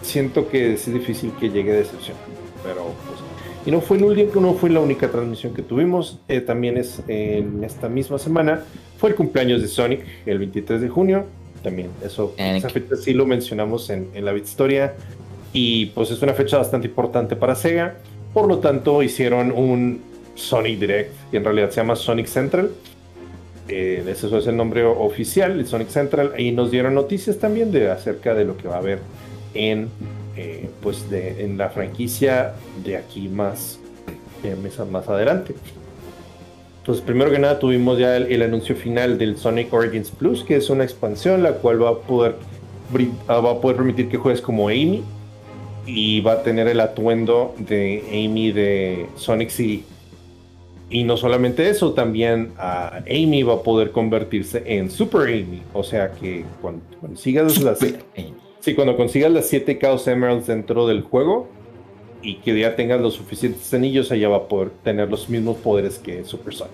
[0.02, 2.18] siento que es difícil que llegue decepción,
[2.64, 3.20] pero pues
[3.68, 6.20] y no fue el último, no fue la única transmisión que tuvimos.
[6.30, 8.64] Eh, también es en esta misma semana.
[8.98, 11.26] Fue el cumpleaños de Sonic, el 23 de junio.
[11.62, 14.94] También, eso, esa fecha sí lo mencionamos en, la historia.
[15.52, 17.98] Y pues es una fecha bastante importante para Sega.
[18.34, 20.00] Por lo tanto, hicieron un
[20.36, 22.72] Sonic Direct, que en realidad se llama Sonic Central.
[23.68, 26.36] Eh, ese es el nombre oficial, el Sonic Central.
[26.38, 29.00] Y nos dieron noticias también de acerca de lo que va a haber
[29.58, 29.90] en
[30.36, 33.80] eh, pues de, en la franquicia de aquí más,
[34.44, 34.56] eh,
[34.92, 35.56] más adelante.
[36.88, 40.70] Entonces, primero que nada, tuvimos ya el, anuncio final del Sonic Origins Plus, que es
[40.70, 42.36] una expansión la cual va a poder,
[43.28, 45.04] ah, va a poder permitir que juegues como Amy
[45.88, 49.84] y va a tener el atuendo de Amy de Sonic CD.
[50.90, 55.64] Y no solamente eso, también uh, Amy va a poder convertirse en Super Amy.
[55.74, 57.80] O sea que cuando, consigas las,
[58.60, 61.48] sí, cuando consigas las 7 Chaos Emeralds dentro del juego
[62.22, 66.00] y que ya tengas los suficientes anillos, ella va a poder tener los mismos poderes
[66.00, 66.74] que Super Sonic.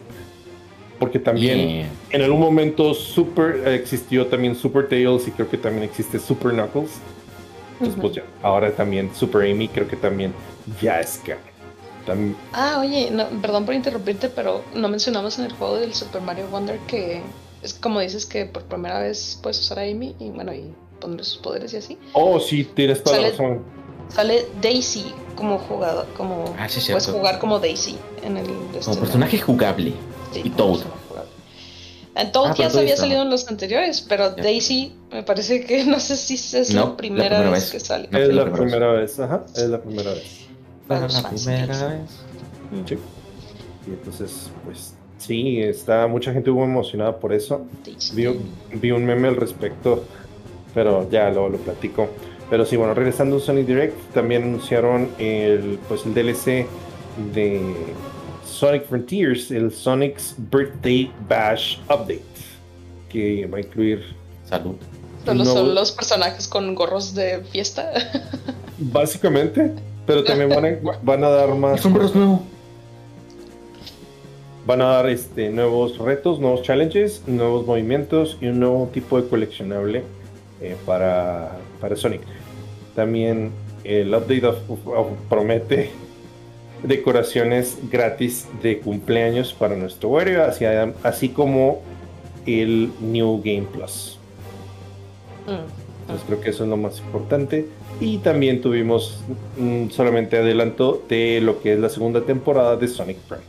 [0.99, 6.19] Porque también en algún momento Super existió también Super Tails y creo que también existe
[6.19, 6.91] Super Knuckles.
[7.73, 10.33] Entonces, pues ya, ahora también Super Amy creo que también
[10.81, 12.35] ya es canon.
[12.53, 16.77] Ah, oye, perdón por interrumpirte, pero no mencionamos en el juego del Super Mario Wonder
[16.87, 17.21] que
[17.61, 21.25] es como dices que por primera vez puedes usar a Amy y bueno, y poner
[21.25, 21.97] sus poderes y así.
[22.13, 23.63] Oh, sí, tienes toda la razón.
[24.09, 28.47] Sale Daisy como jugador, como ah, puedes jugar como Daisy en el
[28.83, 29.93] como personaje jugable
[30.35, 30.81] y Toad.
[32.15, 35.83] En Toad ah, ya se había salido en los anteriores, pero Daisy me parece que
[35.85, 38.07] no sé si es la, primera vez, que sale.
[38.11, 40.43] es la primera vez, ajá, es la primera vez
[40.87, 42.09] para la primera vez.
[42.85, 42.97] Sí.
[43.87, 47.65] Y entonces, pues sí, está mucha gente muy emocionada por eso.
[48.13, 50.05] Vi, un meme al respecto,
[50.73, 52.09] pero ya lo, lo platico.
[52.49, 56.67] Pero sí, bueno, regresando a Sonic Direct, también anunciaron el, pues, el DLC
[57.33, 57.75] de
[58.45, 62.21] Sonic Frontiers, el Sonic's Birthday Bash Update,
[63.09, 64.03] que va a incluir...
[64.45, 64.75] Salud.
[65.25, 67.91] son los personajes con gorros de fiesta.
[68.77, 69.71] Básicamente.
[70.05, 70.49] Pero también
[71.01, 71.81] van a, dar más.
[71.81, 72.43] Sombros nuevo.
[74.67, 79.27] Van a dar este, nuevos retos, nuevos challenges, nuevos movimientos y un nuevo tipo de
[79.27, 80.03] coleccionable
[80.63, 82.21] eh, para, para Sonic.
[82.95, 83.51] También
[83.83, 84.53] el update
[85.29, 85.91] promete
[86.83, 90.65] decoraciones gratis de cumpleaños para nuestro Wario, así,
[91.03, 91.81] así como
[92.45, 94.17] el New Game Plus.
[95.47, 95.83] Mm.
[96.01, 97.67] Entonces creo que eso es lo más importante.
[97.99, 99.21] Y también tuvimos
[99.57, 103.43] mm, solamente adelanto de lo que es la segunda temporada de Sonic Prime.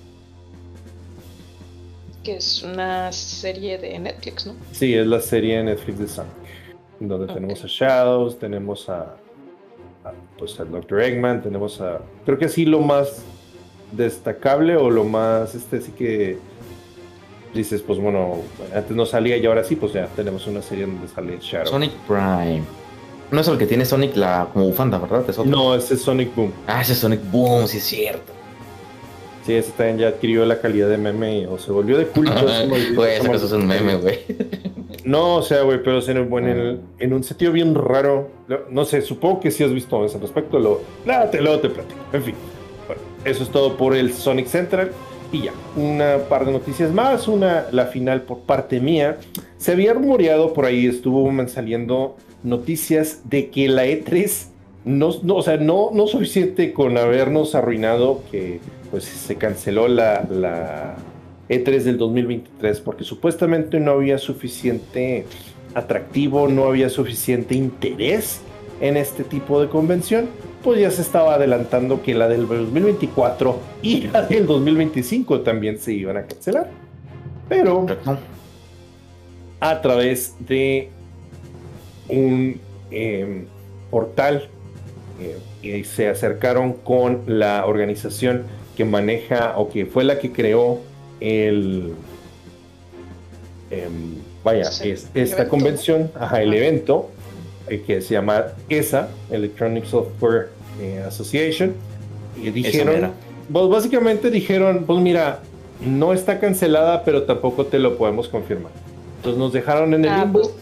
[2.22, 4.54] Que es una serie de Netflix, ¿no?
[4.72, 6.43] Sí, es la serie de Netflix de Sonic.
[7.00, 9.16] Donde tenemos a Shadows, tenemos a,
[10.38, 11.00] pues al Dr.
[11.00, 12.00] Eggman, tenemos a.
[12.24, 13.22] Creo que sí lo más
[13.92, 16.38] destacable o lo más este sí que
[17.54, 18.38] dices, pues bueno,
[18.74, 21.66] antes no salía y ahora sí, pues ya tenemos una serie donde sale Shadow.
[21.68, 22.62] Sonic Prime.
[23.30, 25.24] No es el que tiene Sonic la como bufanda, ¿verdad?
[25.44, 26.52] no, ese es Sonic Boom.
[26.66, 28.33] Ah, ese es Sonic Boom, sí es cierto.
[29.44, 32.32] Sí, ese también ya adquirió la calidad de meme o se volvió de culto.
[32.94, 34.20] Güey, ese es un meme, güey.
[35.04, 38.30] No, o sea, güey, pero en, en, un sentido bien raro.
[38.70, 40.58] No sé, supongo que si has visto eso al respecto.
[40.58, 42.00] Lo, luego te, luego te platico.
[42.12, 42.34] En fin,
[42.86, 44.92] bueno, eso es todo por el Sonic Central.
[45.30, 49.18] Y ya, una par de noticias más, una, la final por parte mía.
[49.58, 54.53] Se había rumoreado por ahí, estuvo saliendo noticias de que la E3
[54.84, 60.26] no, no, o sea, no, no suficiente con habernos arruinado que pues se canceló la,
[60.30, 60.96] la
[61.48, 65.26] E3 del 2023 porque supuestamente no había suficiente
[65.74, 68.40] atractivo, no había suficiente interés
[68.80, 70.28] en este tipo de convención
[70.64, 75.92] pues ya se estaba adelantando que la del 2024 y la del 2025 también se
[75.92, 76.70] iban a cancelar.
[77.50, 77.86] Pero
[79.60, 80.88] a través de
[82.08, 82.58] un
[82.90, 83.44] em,
[83.90, 84.48] portal
[85.20, 88.44] eh, se acercaron con la organización
[88.76, 90.80] que maneja o que fue la que creó
[91.20, 91.94] el
[93.70, 94.68] em, vaya
[95.14, 97.10] esta convención ajá, el evento
[97.68, 100.50] eh, que se llama ESA, Electronic Software
[100.80, 101.72] eh, Association,
[102.36, 103.12] y dijeron,
[103.50, 105.40] pues básicamente dijeron, pues mira,
[105.80, 108.72] no está cancelada, pero tampoco te lo podemos confirmar.
[109.16, 110.54] Entonces nos dejaron en el ah, limbo pues,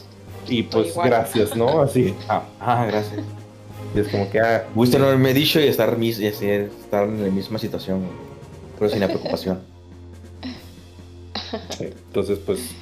[0.49, 1.81] y pues gracias, ¿no?
[1.81, 2.15] Así.
[2.29, 3.21] Ah, ah, gracias.
[3.95, 4.41] Y es como que...
[4.41, 8.03] Ah, Gusto no haberme dicho y estar, y estar en la misma situación,
[8.79, 9.61] pero sin la preocupación.
[11.81, 12.75] entonces, pues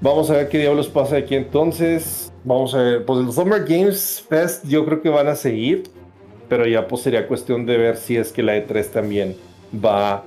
[0.00, 2.32] Vamos a ver qué diablos pasa aquí entonces.
[2.44, 5.90] Vamos a ver, pues los Summer Games Fest yo creo que van a seguir,
[6.48, 9.36] pero ya pues sería cuestión de ver si es que la E3 también
[9.84, 10.22] va...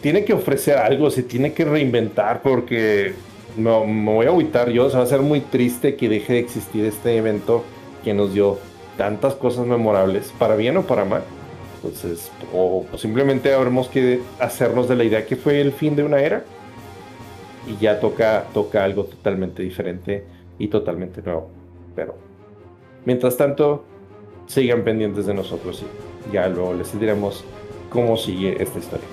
[0.00, 3.12] Tiene que ofrecer algo, se tiene que reinventar porque
[3.58, 6.38] me, me voy a agüitar yo, se va a ser muy triste que deje de
[6.38, 7.64] existir este evento
[8.02, 8.58] que nos dio
[8.98, 11.22] tantas cosas memorables, para bien o para mal.
[11.76, 16.20] Entonces, o simplemente habremos que hacernos de la idea que fue el fin de una
[16.20, 16.44] era
[17.66, 20.24] y ya toca, toca algo totalmente diferente
[20.58, 21.48] y totalmente nuevo.
[21.94, 22.16] Pero
[23.04, 23.84] mientras tanto,
[24.46, 25.84] sigan pendientes de nosotros
[26.28, 27.44] y ya luego les diremos
[27.90, 29.06] cómo sigue esta historia.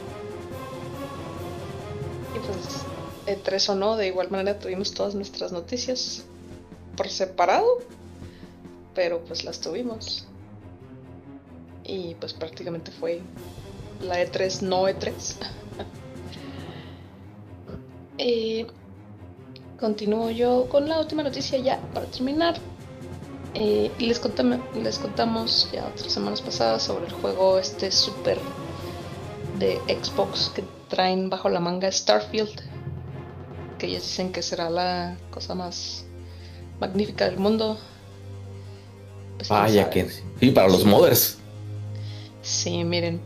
[3.27, 6.25] E3 o no, de igual manera tuvimos todas nuestras noticias
[6.95, 7.79] por separado,
[8.95, 10.25] pero pues las tuvimos.
[11.83, 13.21] Y pues prácticamente fue
[14.01, 15.13] la E3, no E3.
[18.17, 18.65] eh,
[19.79, 22.55] continúo yo con la última noticia ya para terminar.
[23.99, 24.21] Les,
[24.75, 28.37] les contamos ya otras semanas pasadas sobre el juego este super
[29.59, 32.61] de Xbox que traen bajo la manga Starfield.
[33.77, 36.05] Que ellos dicen que será la cosa más
[36.79, 37.77] magnífica del mundo.
[39.37, 41.37] Pues, Vaya que sí, para los modders.
[42.41, 43.21] Sí, miren.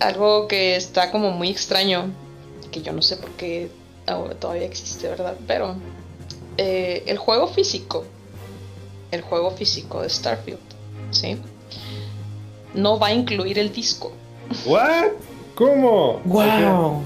[0.00, 2.10] Algo que está como muy extraño,
[2.70, 3.70] que yo no sé por qué
[4.38, 5.36] todavía existe, ¿verdad?
[5.46, 5.76] Pero
[6.56, 8.04] eh, el juego físico,
[9.10, 10.58] el juego físico de Starfield,
[11.10, 11.38] ¿sí?
[12.74, 14.12] No va a incluir el disco.
[14.64, 15.12] ¿What?
[15.54, 16.20] ¿Cómo?
[16.24, 17.02] ¡Wow!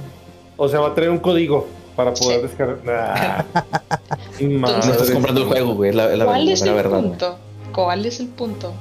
[0.56, 1.66] O sea, va a traer un código
[1.96, 3.44] para poder descargar.
[4.40, 5.92] no estás comprando el juego, güey.
[5.92, 7.38] ¿Cuál es el punto?
[7.74, 8.72] ¿Cuál es el punto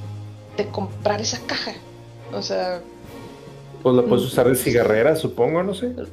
[0.55, 1.73] de comprar esa caja?
[2.31, 2.81] O sea.
[3.81, 5.93] Pues la puedes usar de cigarrera, supongo, no sé.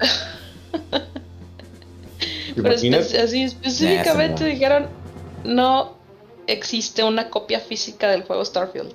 [2.57, 2.89] Pero así
[3.43, 4.87] específicamente dijeron:
[5.45, 5.95] no
[6.47, 8.93] existe una copia física del juego Starfield.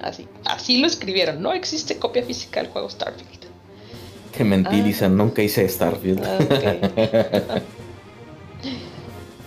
[0.00, 1.42] Así, así lo escribieron.
[1.42, 3.46] No existe copia física del juego Starfield.
[4.32, 5.16] Que mentirizan, ah.
[5.16, 6.22] nunca hice Starfield.
[6.24, 6.38] Ah,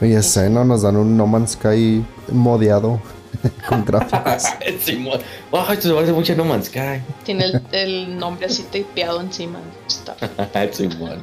[0.01, 0.65] Oye, sé, ¿no?
[0.65, 2.99] Nos dan un No Man's Sky modeado
[3.69, 4.43] con gráficos.
[4.79, 5.07] sí,
[5.51, 7.01] oh, esto se parece mucho a No Man's Sky.
[7.23, 9.59] Tiene el, el nombre así tapeado encima.
[10.71, 11.21] sí, bueno.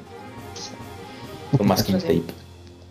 [1.57, 2.35] Con masking pues tape.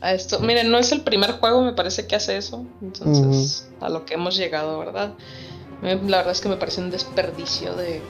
[0.01, 2.65] A esto, miren, no es el primer juego, me parece que hace eso.
[2.81, 5.13] Entonces, a lo que hemos llegado, ¿verdad?
[5.81, 8.01] La verdad es que me parece un desperdicio de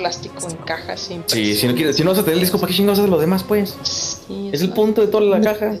[0.00, 1.10] plástico en cajas.
[1.26, 3.10] Sí, si no, quieres, si no vas a tener el disco, ¿para qué chingados haces
[3.10, 3.76] lo demás, pues?
[4.52, 5.78] es el punto de toda la caja.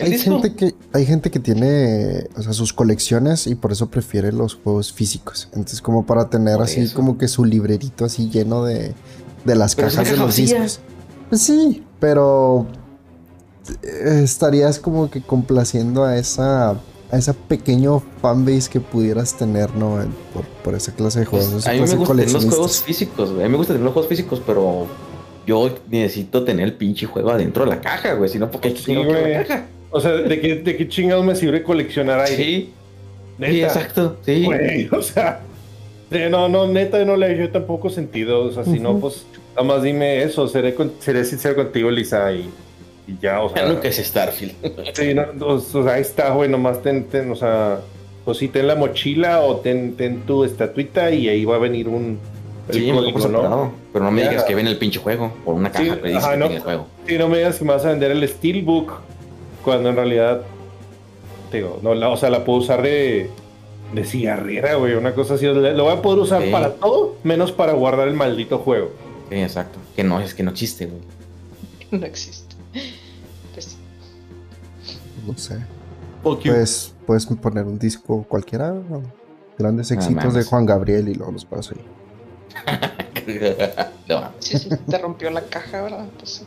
[0.00, 4.32] Hay, gente que, hay gente que tiene o sea, sus colecciones y por eso prefiere
[4.32, 5.48] los juegos físicos.
[5.52, 8.94] Entonces, como para tener así como que su librerito así lleno de,
[9.44, 10.80] de las cajas de los discos.
[11.28, 12.66] Pues sí, pero
[13.82, 16.76] eh, estarías como que complaciendo a esa
[17.10, 20.04] a esa pequeño fanbase que pudieras tener, ¿no?
[20.34, 21.50] Por, por esa clase de juegos.
[21.52, 23.44] Pues, a mí me gustan los juegos físicos, güey.
[23.44, 24.86] A mí me gusta tener los juegos físicos, pero
[25.46, 28.28] yo necesito tener el pinche juego adentro de la caja, güey.
[28.28, 29.66] Si no, ¿por qué sí, la caja?
[29.90, 32.36] O sea, ¿de qué, ¿de qué chingados me sirve coleccionar ahí?
[32.36, 32.72] Sí.
[33.38, 34.18] Sí, exacto.
[34.26, 34.44] Sí.
[34.44, 35.40] Güey, o sea,
[36.30, 38.44] no, no, neta, no le dio tampoco sentido.
[38.44, 39.24] O sea, si no, pues,
[39.56, 40.46] nada más dime eso.
[40.48, 42.50] Seré, seré sincero contigo, Lisa, y
[43.08, 43.66] y ya, o sea.
[43.66, 44.54] lo que es Starfield.
[44.92, 47.80] sí, no, o, sea, ahí está, güey, nomás ten, ten, o sea,
[48.24, 51.88] pues sí, ten la mochila o ten, ten tu estatuita y ahí va a venir
[51.88, 52.18] un.
[52.70, 53.72] sí, código, ¿no?
[53.92, 56.36] Pero no me digas que viene el pinche juego por una caja sí, que dice
[56.36, 56.86] no, el juego.
[57.06, 58.92] Sí, no me digas que me vas a vender el Steelbook
[59.64, 60.42] cuando en realidad,
[61.50, 63.30] digo, no, la, o sea, la puedo usar de,
[63.94, 65.46] de cigarrera, güey, una cosa así.
[65.46, 68.90] Lo voy a poder usar para todo, menos para guardar el maldito juego.
[69.30, 69.78] Sí, exacto.
[69.96, 71.00] Que no, es que no existe, güey.
[71.90, 72.57] No existe.
[75.28, 75.58] No sé.
[76.22, 78.74] Pues puedes poner un disco cualquiera,
[79.58, 81.84] grandes éxitos de Juan Gabriel y luego los paso ahí.
[84.08, 84.30] no.
[84.38, 86.06] Sí, sí, te rompió la caja, ¿verdad?
[86.18, 86.44] Pues,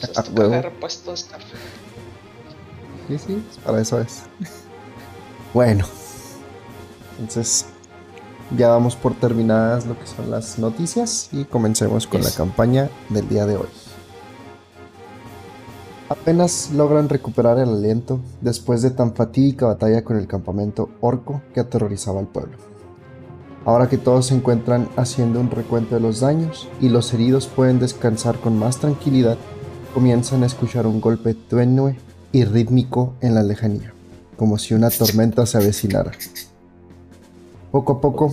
[0.00, 1.60] pues caja de repuesto de Starfield.
[3.08, 4.22] Sí, sí, para eso es.
[5.52, 5.84] bueno,
[7.20, 7.66] entonces
[8.56, 13.28] ya vamos por terminadas lo que son las noticias y comencemos con la campaña del
[13.28, 13.68] día de hoy.
[16.08, 21.58] Apenas logran recuperar el aliento después de tan fatídica batalla con el campamento orco que
[21.58, 22.58] aterrorizaba al pueblo.
[23.64, 27.80] Ahora que todos se encuentran haciendo un recuento de los daños y los heridos pueden
[27.80, 29.36] descansar con más tranquilidad,
[29.92, 31.96] comienzan a escuchar un golpe tenue
[32.30, 33.92] y rítmico en la lejanía,
[34.36, 36.12] como si una tormenta se avecinara.
[37.72, 38.32] Poco a poco,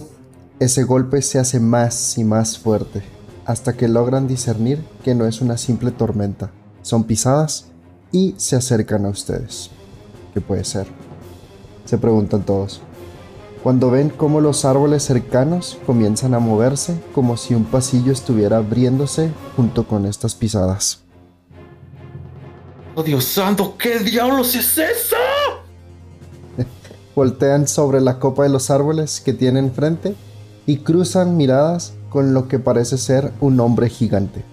[0.59, 3.01] ese golpe se hace más y más fuerte,
[3.45, 6.51] hasta que logran discernir que no es una simple tormenta,
[6.83, 7.65] son pisadas
[8.11, 9.71] y se acercan a ustedes.
[10.33, 10.85] ¿Qué puede ser?
[11.85, 12.81] Se preguntan todos.
[13.63, 19.31] Cuando ven cómo los árboles cercanos comienzan a moverse como si un pasillo estuviera abriéndose
[19.55, 20.99] junto con estas pisadas.
[22.95, 23.75] ¡Oh Dios santo!
[23.77, 25.15] ¿Qué diablos es eso?
[27.15, 30.13] Voltean sobre la copa de los árboles que tienen frente
[30.65, 34.43] y cruzan miradas con lo que parece ser un hombre gigante.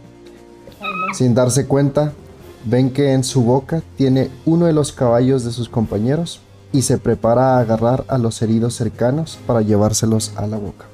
[1.13, 2.13] Sin darse cuenta,
[2.65, 6.41] ven que en su boca tiene uno de los caballos de sus compañeros
[6.73, 10.87] y se prepara a agarrar a los heridos cercanos para llevárselos a la boca.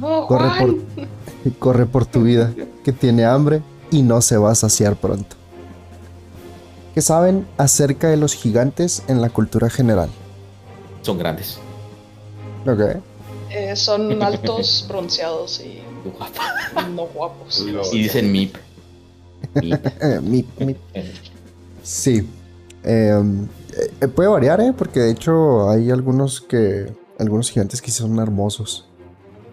[0.00, 2.52] corre, por, corre por tu vida,
[2.84, 5.36] que tiene hambre y no se va a saciar pronto.
[6.94, 10.10] ¿Qué saben acerca de los gigantes en la cultura general?
[11.02, 11.58] Son grandes.
[12.66, 13.02] Ok.
[13.50, 15.82] Eh, son altos, bronceados y
[16.94, 17.64] no guapos.
[17.92, 18.56] Y dicen MIP.
[19.54, 20.78] MIP, MIP.
[21.82, 22.28] Sí.
[22.84, 23.46] Em,
[24.00, 24.72] eh, puede variar, ¿eh?
[24.76, 26.92] Porque de hecho hay algunos que.
[27.18, 28.86] Algunos gigantes que son hermosos.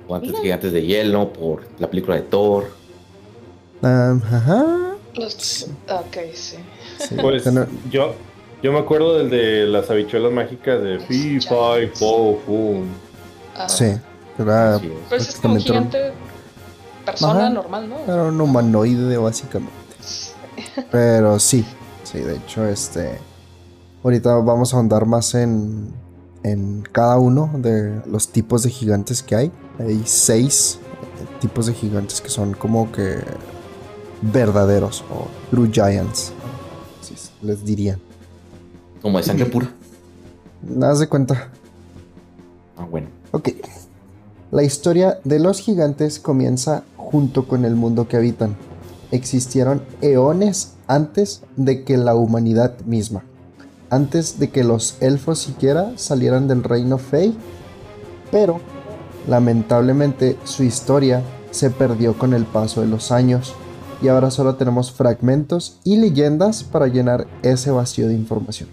[0.08, 2.72] Guantes gigantes de hielo por la película de Thor.
[3.84, 4.96] ajá.
[5.88, 6.58] ok, sí.
[7.22, 7.44] Pues
[7.92, 8.16] yo,
[8.64, 12.88] yo me acuerdo del de las habichuelas mágicas de Fi, Fi, Fo, Fum.
[13.68, 13.94] Sí,
[14.40, 14.80] era.
[15.10, 16.12] Pues es como un gigante
[17.06, 18.00] persona normal, ¿no?
[18.12, 19.74] Era un humanoide, básicamente.
[20.92, 21.66] Pero sí,
[22.04, 23.18] sí, de hecho, este.
[24.04, 25.94] Ahorita vamos a ahondar más en,
[26.44, 29.52] en cada uno de los tipos de gigantes que hay.
[29.80, 30.80] Hay seis
[31.42, 33.18] tipos de gigantes que son como que
[34.22, 36.34] verdaderos o true giants
[37.42, 37.98] les diría.
[39.02, 39.70] Como de sangre pura.
[40.82, 41.50] Haz de cuenta.
[42.78, 43.08] Ah, bueno.
[43.32, 43.50] Ok.
[44.52, 48.56] La historia de los gigantes comienza junto con el mundo que habitan.
[49.12, 53.24] Existieron eones antes de que la humanidad misma.
[53.90, 57.36] Antes de que los elfos siquiera salieran del reino Fey.
[58.32, 58.60] Pero,
[59.28, 63.54] lamentablemente, su historia se perdió con el paso de los años
[64.02, 68.70] y ahora solo tenemos fragmentos y leyendas para llenar ese vacío de información.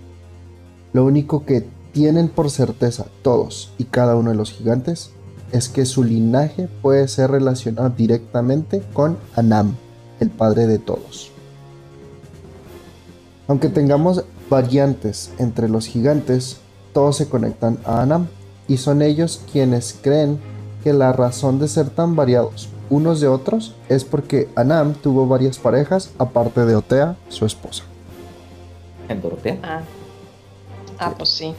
[0.93, 5.11] Lo único que tienen por certeza todos y cada uno de los gigantes
[5.53, 9.77] es que su linaje puede ser relacionado directamente con Anam,
[10.21, 11.31] el padre de todos.
[13.49, 16.59] Aunque tengamos variantes entre los gigantes,
[16.93, 18.29] todos se conectan a Anam
[18.69, 20.41] y son ellos quienes creen
[20.83, 25.59] que la razón de ser tan variados unos de otros es porque Anam tuvo varias
[25.59, 27.85] parejas aparte de Otea, su esposa.
[29.09, 29.59] ¿En Dorotea?
[29.63, 29.81] Ah.
[30.99, 31.55] ah, pues sí.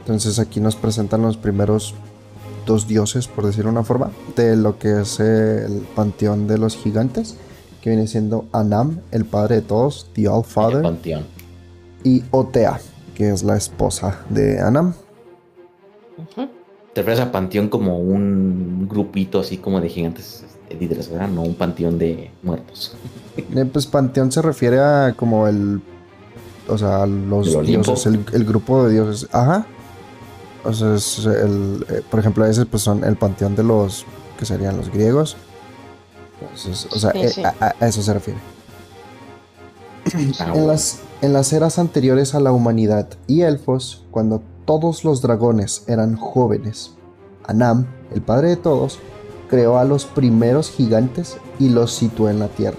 [0.00, 1.94] Entonces aquí nos presentan los primeros
[2.66, 6.76] dos dioses, por decirlo de una forma, de lo que es el panteón de los
[6.76, 7.36] gigantes,
[7.80, 10.84] que viene siendo Anam, el padre de todos, The All Father.
[12.04, 12.80] Y Otea,
[13.14, 14.94] que es la esposa de Anam
[16.98, 21.28] te refieres a panteón como un grupito así como de gigantes este, líderes, ¿verdad?
[21.28, 22.96] No un panteón de muertos.
[23.36, 25.80] Eh, pues panteón se refiere a como el.
[26.68, 29.28] O sea, los dioses, el, grupo de dioses.
[29.32, 29.64] Ajá.
[30.64, 34.04] O sea, es el, eh, por ejemplo, ese pues son el panteón de los.
[34.36, 35.36] que serían los griegos.
[36.54, 38.40] O sea, eh, A, eso se refiere.
[40.40, 45.22] Ah, en, las, en las eras anteriores a la humanidad y elfos, cuando todos los
[45.22, 46.92] dragones eran jóvenes.
[47.46, 48.98] Anam, el padre de todos,
[49.48, 52.78] creó a los primeros gigantes y los situó en la tierra.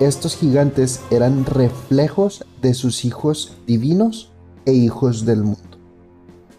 [0.00, 4.30] Estos gigantes eran reflejos de sus hijos divinos
[4.66, 5.78] e hijos del mundo,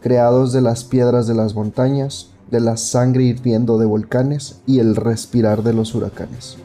[0.02, 4.96] creados de las piedras de las montañas, de la sangre hirviendo de volcanes y el
[4.96, 6.58] respirar de los huracanes.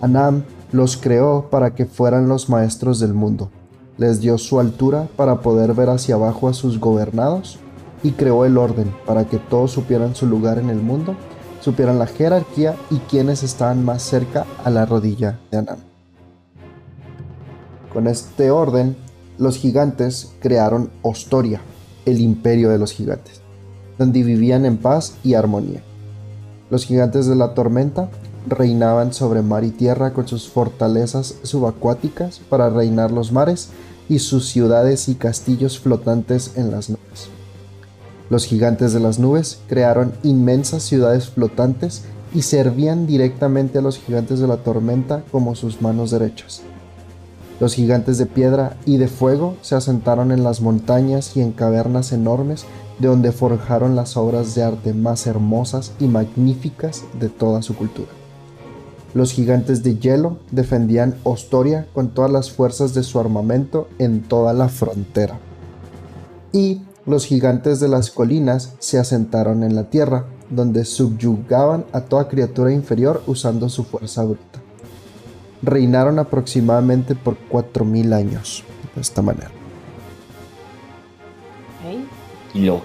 [0.00, 3.50] Anam los creó para que fueran los maestros del mundo,
[3.96, 7.58] les dio su altura para poder ver hacia abajo a sus gobernados
[8.02, 11.16] y creó el orden para que todos supieran su lugar en el mundo,
[11.60, 15.78] supieran la jerarquía y quienes estaban más cerca a la rodilla de Anam.
[17.92, 18.96] Con este orden,
[19.38, 21.60] los gigantes crearon Ostoria,
[22.04, 23.40] el imperio de los gigantes,
[23.98, 25.82] donde vivían en paz y armonía.
[26.70, 28.08] Los gigantes de la tormenta
[28.46, 33.70] reinaban sobre mar y tierra con sus fortalezas subacuáticas para reinar los mares
[34.08, 37.28] y sus ciudades y castillos flotantes en las nubes.
[38.30, 44.38] Los gigantes de las nubes crearon inmensas ciudades flotantes y servían directamente a los gigantes
[44.38, 46.62] de la tormenta como sus manos derechas.
[47.60, 52.12] Los gigantes de piedra y de fuego se asentaron en las montañas y en cavernas
[52.12, 52.64] enormes
[52.98, 58.10] de donde forjaron las obras de arte más hermosas y magníficas de toda su cultura.
[59.14, 64.52] Los gigantes de hielo defendían Ostoria con todas las fuerzas de su armamento en toda
[64.52, 65.38] la frontera.
[66.52, 72.28] Y los gigantes de las colinas se asentaron en la tierra, donde subyugaban a toda
[72.28, 74.60] criatura inferior usando su fuerza bruta.
[75.62, 79.57] Reinaron aproximadamente por 4.000 años, de esta manera.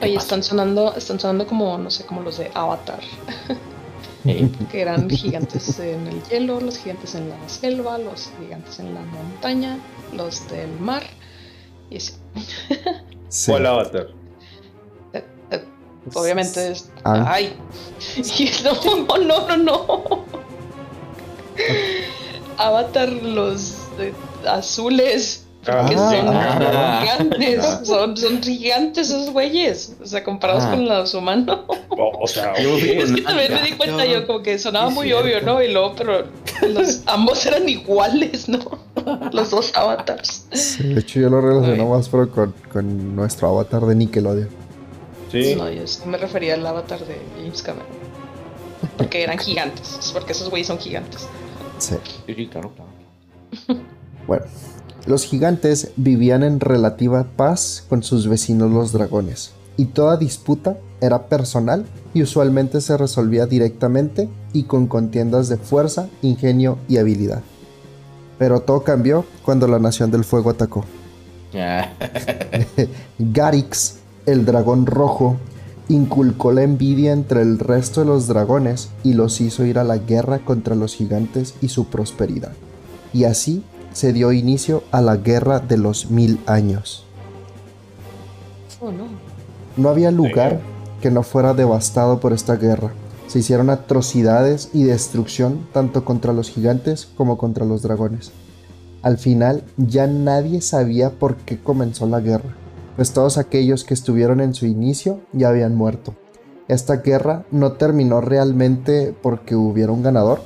[0.01, 2.99] Oye, están sonando, están sonando como, no sé, como los de Avatar.
[4.23, 9.01] que eran gigantes en el hielo, los gigantes en la selva, los gigantes en la
[9.01, 9.79] montaña,
[10.13, 11.03] los del mar
[11.89, 12.13] y así.
[13.27, 13.51] Sí.
[13.51, 14.07] ¿Cuál avatar?
[15.13, 15.65] Eh, eh,
[16.13, 16.89] obviamente es.
[17.03, 17.53] ¡Ay!
[18.63, 20.25] No, no, no, no.
[22.57, 23.87] Avatar, los.
[24.47, 25.42] azules.
[25.65, 27.81] Porque Ah, son ah, gigantes, ah.
[27.85, 30.71] son, son gigantes esos güeyes, o sea, comparados Ah.
[30.71, 31.59] con los humanos.
[31.89, 32.75] O, o sea, Yo-.
[32.77, 35.61] Es que también me di cuenta yo como que sonaba muy obvio, ¿no?
[35.61, 36.25] Y luego, pero
[36.67, 38.59] los, ambos eran iguales, ¿no?
[39.31, 40.47] Los dos avatars.
[40.51, 44.49] Sí, de hecho, yo lo relaciono más pero con, con nuestro avatar de Nickelodeon.
[45.31, 45.55] Sí.
[45.55, 47.87] No, yo me refería al avatar de James Cameron.
[48.97, 51.27] Porque eran gigantes, es porque esos güeyes son gigantes.
[51.79, 51.95] Sí.
[52.27, 53.81] Sí, sí, claro, claro.
[54.27, 54.45] Bueno,
[55.05, 61.27] los gigantes vivían en relativa paz con sus vecinos los dragones, y toda disputa era
[61.27, 67.41] personal y usualmente se resolvía directamente y con contiendas de fuerza, ingenio y habilidad.
[68.37, 70.85] Pero todo cambió cuando la Nación del Fuego atacó.
[71.51, 71.93] Ya.
[73.19, 75.37] Garix, el dragón rojo,
[75.89, 79.97] inculcó la envidia entre el resto de los dragones y los hizo ir a la
[79.97, 82.53] guerra contra los gigantes y su prosperidad.
[83.11, 83.63] Y así
[83.93, 87.05] se dio inicio a la guerra de los mil años.
[88.81, 89.05] Oh, no.
[89.77, 90.59] No había lugar
[91.01, 92.91] que no fuera devastado por esta guerra.
[93.27, 98.31] Se hicieron atrocidades y destrucción tanto contra los gigantes como contra los dragones.
[99.01, 102.55] Al final ya nadie sabía por qué comenzó la guerra,
[102.95, 106.15] pues todos aquellos que estuvieron en su inicio ya habían muerto.
[106.69, 110.41] Esta guerra no terminó realmente porque hubiera un ganador,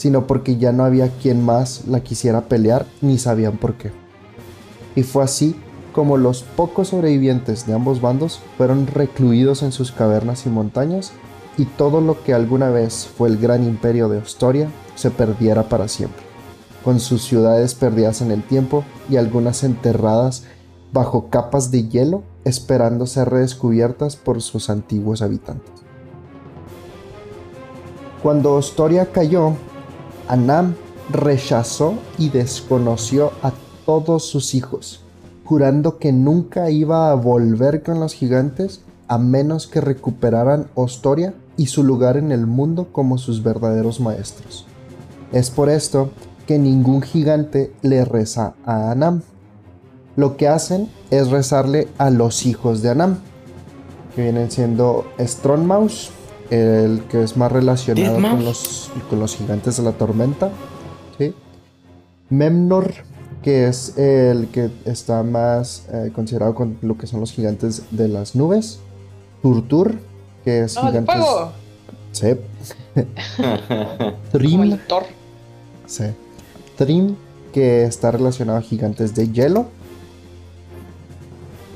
[0.00, 3.92] sino porque ya no había quien más la quisiera pelear ni sabían por qué.
[4.96, 5.54] Y fue así
[5.92, 11.12] como los pocos sobrevivientes de ambos bandos fueron recluidos en sus cavernas y montañas
[11.58, 15.86] y todo lo que alguna vez fue el gran imperio de Ostoria se perdiera para
[15.86, 16.22] siempre,
[16.82, 20.44] con sus ciudades perdidas en el tiempo y algunas enterradas
[20.94, 25.74] bajo capas de hielo esperando ser redescubiertas por sus antiguos habitantes.
[28.22, 29.52] Cuando Ostoria cayó,
[30.30, 30.76] Anam
[31.10, 33.52] rechazó y desconoció a
[33.84, 35.00] todos sus hijos,
[35.44, 41.66] jurando que nunca iba a volver con los gigantes a menos que recuperaran Ostoria y
[41.66, 44.66] su lugar en el mundo como sus verdaderos maestros.
[45.32, 46.10] Es por esto
[46.46, 49.22] que ningún gigante le reza a Anam.
[50.14, 53.18] Lo que hacen es rezarle a los hijos de Anam,
[54.14, 56.12] que vienen siendo Strongmouse,
[56.50, 60.50] el que es más relacionado con los, con los gigantes de la tormenta,
[61.18, 61.34] ¿sí?
[62.28, 62.92] Memnor,
[63.42, 68.08] que es el que está más eh, considerado con lo que son los gigantes de
[68.08, 68.80] las nubes,
[69.42, 69.98] Turtur,
[70.44, 71.24] que es ¡No, de gigantes...
[72.12, 72.34] Sí.
[74.32, 74.78] Trim.
[75.86, 76.04] Sí.
[76.76, 77.14] Trim,
[77.52, 79.66] que está relacionado a gigantes de hielo.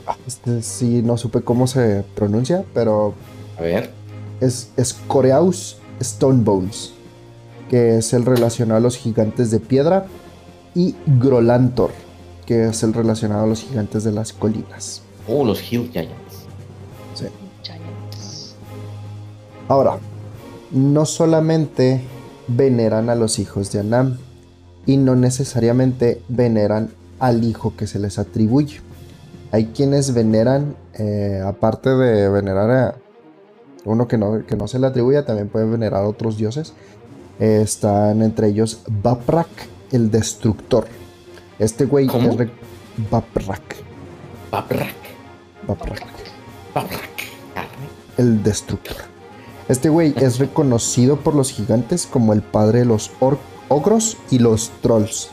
[0.06, 3.14] Ah, Este sí, no supe cómo se pronuncia, pero
[3.58, 3.90] A ver.
[4.44, 6.92] Es Scoreaus Stonebones,
[7.68, 10.06] que es el relacionado a los gigantes de piedra.
[10.74, 11.90] Y Grolantor,
[12.46, 15.02] que es el relacionado a los gigantes de las colinas.
[15.28, 16.12] Oh, los Hill Giants.
[17.14, 17.26] Sí.
[17.62, 18.56] Giants.
[19.68, 19.98] Ahora,
[20.72, 22.00] no solamente
[22.48, 24.18] veneran a los hijos de Anam,
[24.86, 28.80] y no necesariamente veneran al hijo que se les atribuye.
[29.50, 32.96] Hay quienes veneran, eh, aparte de venerar a
[33.84, 36.72] uno que no, que no se le atribuye, también pueden venerar a otros dioses.
[37.40, 39.48] Eh, están entre ellos Baprak,
[39.92, 40.86] el destructor.
[41.58, 42.30] Este güey ¿Cómo?
[42.30, 42.48] es
[43.10, 43.62] Baprak.
[44.50, 44.94] Baprak.
[45.66, 46.02] Paprak.
[46.74, 46.98] Arre.
[48.18, 48.96] el destructor.
[49.68, 53.10] Este güey es reconocido por los gigantes como el padre de los
[53.68, 55.30] ogros y los trolls.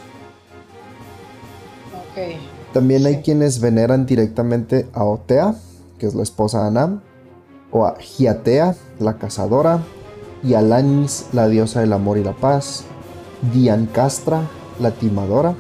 [2.74, 3.22] También hay Sí.
[3.26, 5.56] quienes veneran directamente a Otea,
[6.00, 7.02] que es la esposa de Anam,
[7.72, 9.82] o a Giatea, la cazadora,
[10.44, 12.84] y a Lanis, la diosa del amor y la paz,
[13.54, 14.48] Diancastra,
[14.80, 15.56] la timadora.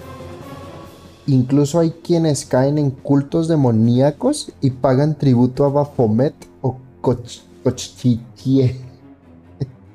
[1.28, 8.76] Incluso hay quienes caen en cultos demoníacos y pagan tributo a Baphomet o Kochtitie.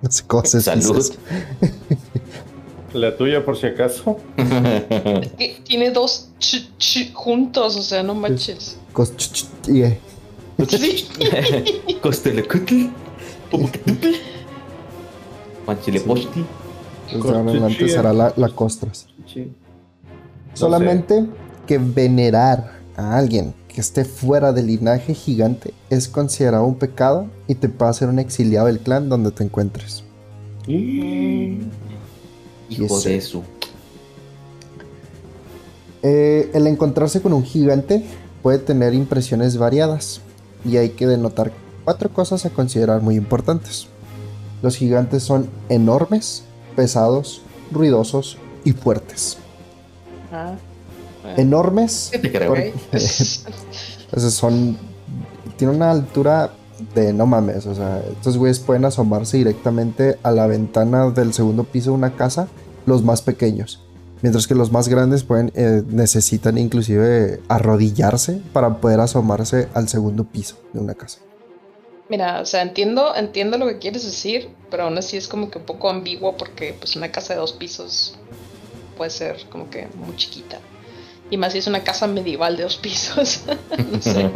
[0.03, 1.11] No sé cómo se Salud.
[2.93, 4.19] La tuya, por si acaso.
[5.64, 8.77] Tiene dos ch, ch juntos, o sea, no manches.
[8.93, 9.99] Kochtitie.
[15.67, 16.45] Panchilepochtli.
[17.13, 19.07] Desde ahora en adelante será la, la costras.
[19.33, 19.53] Sí.
[20.55, 21.27] Solamente
[21.67, 27.57] que venerar a alguien que esté fuera del linaje gigante es considerado un pecado y
[27.57, 30.03] te puede hacer un exiliado del clan donde te encuentres.
[30.67, 31.59] Y...
[32.69, 33.43] Hijo de su.
[36.03, 38.03] Eh, el encontrarse con un gigante
[38.43, 40.21] puede tener impresiones variadas
[40.65, 41.53] y hay que denotar
[41.85, 43.87] cuatro cosas a considerar muy importantes.
[44.63, 46.45] Los gigantes son enormes,
[46.75, 49.39] pesados, ruidosos y fuertes.
[50.33, 50.55] Ah,
[51.37, 52.11] Enormes.
[52.11, 52.55] te creo?
[54.31, 54.77] son.
[55.57, 56.53] Tiene una altura
[56.95, 57.67] de no mames.
[57.67, 62.15] O sea, estos güeyes pueden asomarse directamente a la ventana del segundo piso de una
[62.15, 62.49] casa,
[62.85, 63.86] los más pequeños.
[64.23, 70.25] Mientras que los más grandes pueden, eh, necesitan inclusive arrodillarse para poder asomarse al segundo
[70.25, 71.19] piso de una casa.
[72.09, 75.59] Mira, o sea, entiendo, entiendo lo que quieres decir, pero aún así es como que
[75.59, 78.17] un poco ambiguo porque pues una casa de dos pisos
[78.97, 80.61] puede ser como que muy chiquita.
[81.31, 83.43] Y más si es una casa medieval de dos pisos.
[83.93, 84.31] no sé.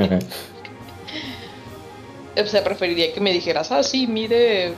[2.37, 4.74] o sea, preferiría que me dijeras, ah, sí, mide...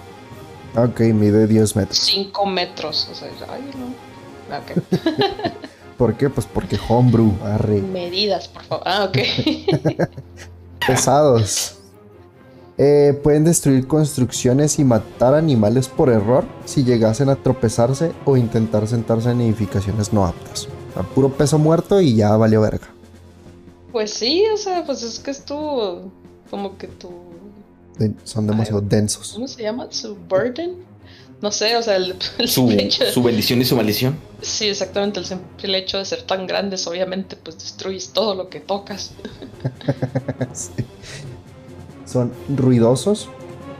[0.76, 1.98] Ok, mide 10 metros.
[1.98, 3.08] 5 metros.
[3.10, 4.11] O sea, ay, no.
[4.48, 4.82] Okay.
[5.98, 6.30] ¿Por qué?
[6.30, 7.80] Pues porque homebrew, arre.
[7.80, 8.84] Medidas, por favor.
[8.86, 9.18] Ah, ok.
[10.86, 11.78] Pesados.
[12.78, 18.88] Eh, pueden destruir construcciones y matar animales por error si llegasen a tropezarse o intentar
[18.88, 20.68] sentarse en edificaciones no aptas.
[20.96, 22.88] A puro peso muerto y ya valió verga.
[23.92, 26.10] Pues sí, o sea, pues es que es tu.
[26.50, 27.10] como que tu.
[28.24, 29.32] son demasiado densos.
[29.34, 29.86] ¿Cómo se llama?
[29.90, 30.76] Su burden.
[31.42, 32.16] No sé, o sea, el,
[32.46, 32.70] su,
[33.12, 34.16] su, bendición y su maldición.
[34.40, 35.20] Sí, exactamente.
[35.20, 39.10] El simple hecho de ser tan grandes, obviamente, pues destruyes todo lo que tocas.
[40.52, 40.84] sí
[42.12, 43.28] son ruidosos,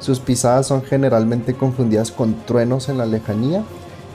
[0.01, 3.63] sus pisadas son generalmente confundidas con truenos en la lejanía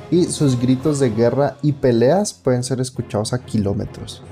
[0.09, 4.23] y sus gritos de guerra y peleas pueden ser escuchados a kilómetros.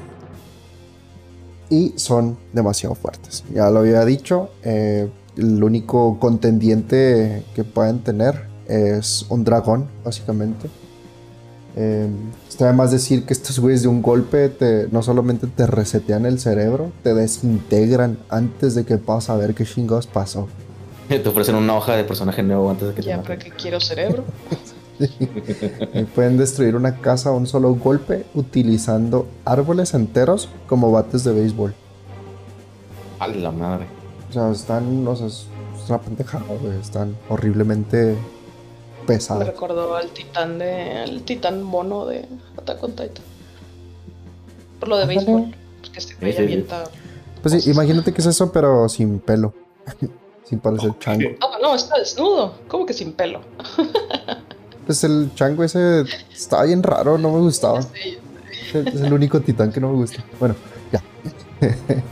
[1.69, 3.43] Y son demasiado fuertes.
[3.53, 10.69] Ya lo había dicho, eh, el único contendiente que pueden tener es un dragón, básicamente.
[11.77, 12.07] Eh,
[12.47, 16.39] está además decir que estos güeyes de un golpe te, no solamente te resetean el
[16.39, 20.47] cerebro, te desintegran antes de que puedas saber qué chingados pasó.
[21.09, 23.79] Te ofrecen una hoja de personaje nuevo antes de que ya, te Ya, que quiero
[23.79, 24.23] cerebro.
[26.15, 31.75] Pueden destruir una casa a un solo golpe utilizando árboles enteros como bates de béisbol.
[33.19, 33.85] A la madre.
[34.29, 35.47] O sea, están, o sea, es
[35.87, 36.79] una pendejada, güey.
[36.79, 38.15] Están horriblemente
[39.05, 39.39] pesado.
[39.39, 41.03] Me recordó al titán de.
[41.03, 42.25] el titán mono de
[42.57, 43.23] Attack on Titan.
[44.79, 45.55] Por lo de béisbol.
[45.81, 46.83] Porque este güey avienta.
[47.41, 49.53] Pues sí, imagínate que es eso, pero sin pelo.
[50.45, 51.29] sin parecer chango.
[51.41, 52.55] Ah, no, está desnudo.
[52.67, 53.41] ¿Cómo que sin pelo?
[54.85, 56.03] pues el chango ese
[56.33, 57.79] estaba bien raro, no me gustaba.
[57.79, 60.23] Es el único titán que no me gusta.
[60.39, 60.55] Bueno,
[60.91, 61.01] ya.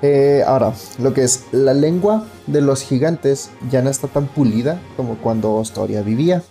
[0.00, 4.80] Eh, ahora, lo que es la lengua de los gigantes ya no está tan pulida
[4.96, 6.42] como cuando Astoria vivía.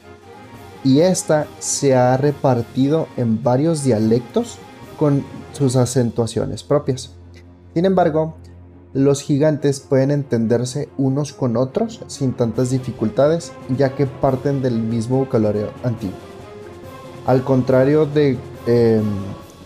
[0.84, 4.58] Y esta se ha repartido en varios dialectos
[4.98, 5.24] con
[5.54, 7.12] sus acentuaciones propias.
[7.74, 8.36] Sin embargo,
[8.94, 15.20] los gigantes pueden entenderse unos con otros sin tantas dificultades, ya que parten del mismo
[15.20, 16.16] vocabulario antiguo.
[17.26, 19.04] Al contrario de, em,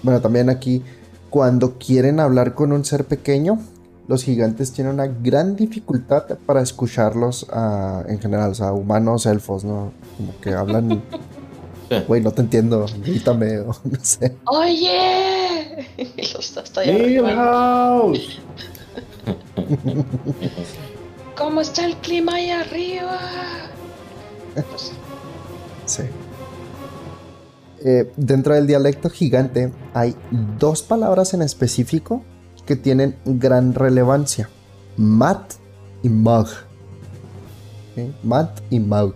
[0.02, 0.84] bueno, también aquí,
[1.32, 3.58] cuando quieren hablar con un ser pequeño,
[4.08, 7.48] los gigantes tienen una gran dificultad para escucharlos
[8.08, 9.94] en general, o sea, humanos, elfos, ¿no?
[10.18, 11.02] Como que hablan...
[12.08, 14.38] Güey, no te entiendo, grítame o no sé.
[14.46, 15.88] ¡Oye!
[21.38, 23.20] ¿Cómo está el clima ahí arriba?
[25.86, 26.04] sí.
[27.84, 30.16] Eh, dentro del dialecto gigante hay
[30.58, 32.24] dos palabras en específico
[32.66, 34.50] que tienen gran relevancia.
[34.98, 35.54] Mat
[36.04, 36.48] y Mug.
[38.24, 39.16] Mat y Mug.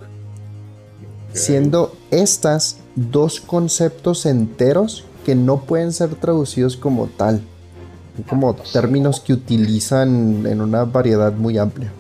[1.34, 7.42] Siendo estas dos conceptos enteros que no pueden ser traducidos como tal.
[8.30, 11.92] Como términos que utilizan en una variedad muy amplia.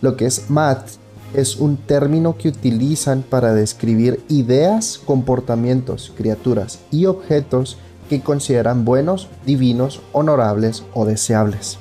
[0.00, 0.88] Lo que es mat
[1.34, 7.78] es un término que utilizan para describir ideas, comportamientos, criaturas y objetos
[8.08, 11.78] que consideran buenos, divinos, honorables o deseables.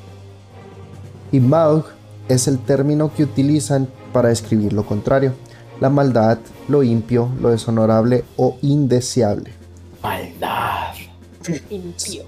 [1.32, 1.86] Y Maug
[2.28, 5.34] es el término que utilizan para describir lo contrario,
[5.80, 6.38] la maldad,
[6.68, 9.52] lo impio, lo deshonorable o indeseable.
[10.04, 10.93] Maldad.
[11.70, 12.24] Impío.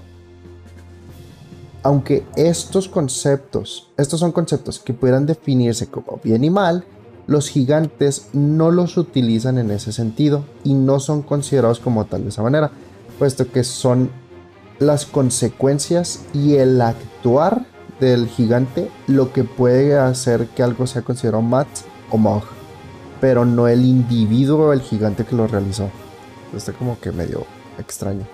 [1.84, 6.84] Aunque estos conceptos, estos son conceptos que puedan definirse como bien y mal,
[7.26, 12.28] los gigantes no los utilizan en ese sentido y no son considerados como tal de
[12.30, 12.72] esa manera
[13.18, 14.10] puesto que son
[14.78, 17.66] las consecuencias y el actuar
[18.00, 21.68] del gigante lo que puede hacer que algo sea considerado mat
[22.10, 22.42] o mog,
[23.20, 25.88] pero no el individuo o el gigante que lo realizó.
[26.54, 27.46] Está como que medio
[27.78, 28.26] extraño.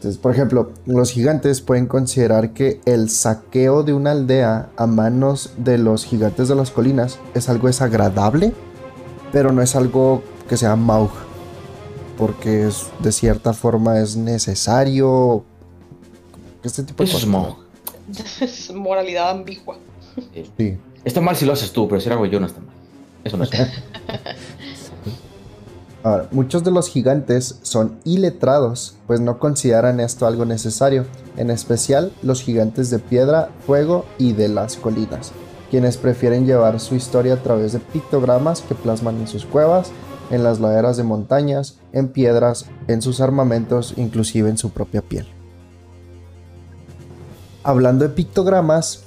[0.00, 5.50] Entonces, por ejemplo, los gigantes pueden considerar que el saqueo de una aldea a manos
[5.58, 8.54] de los gigantes de las colinas es algo desagradable,
[9.30, 11.10] pero no es algo que sea Maug
[12.16, 15.44] porque es, de cierta forma es necesario.
[16.62, 17.28] Este tipo de Eso es cosas.
[17.28, 17.58] mo.
[18.40, 19.76] Es moralidad ambigua.
[20.56, 20.78] Sí.
[21.04, 22.74] Está mal si lo haces tú, pero si lo hago yo no está mal.
[23.22, 23.50] Eso no es.
[26.02, 31.04] Ahora, muchos de los gigantes son iletrados, pues no consideran esto algo necesario,
[31.36, 35.32] en especial los gigantes de piedra, fuego y de las colinas,
[35.70, 39.92] quienes prefieren llevar su historia a través de pictogramas que plasman en sus cuevas,
[40.30, 45.26] en las laderas de montañas, en piedras, en sus armamentos, inclusive en su propia piel.
[47.62, 49.02] Hablando de pictogramas,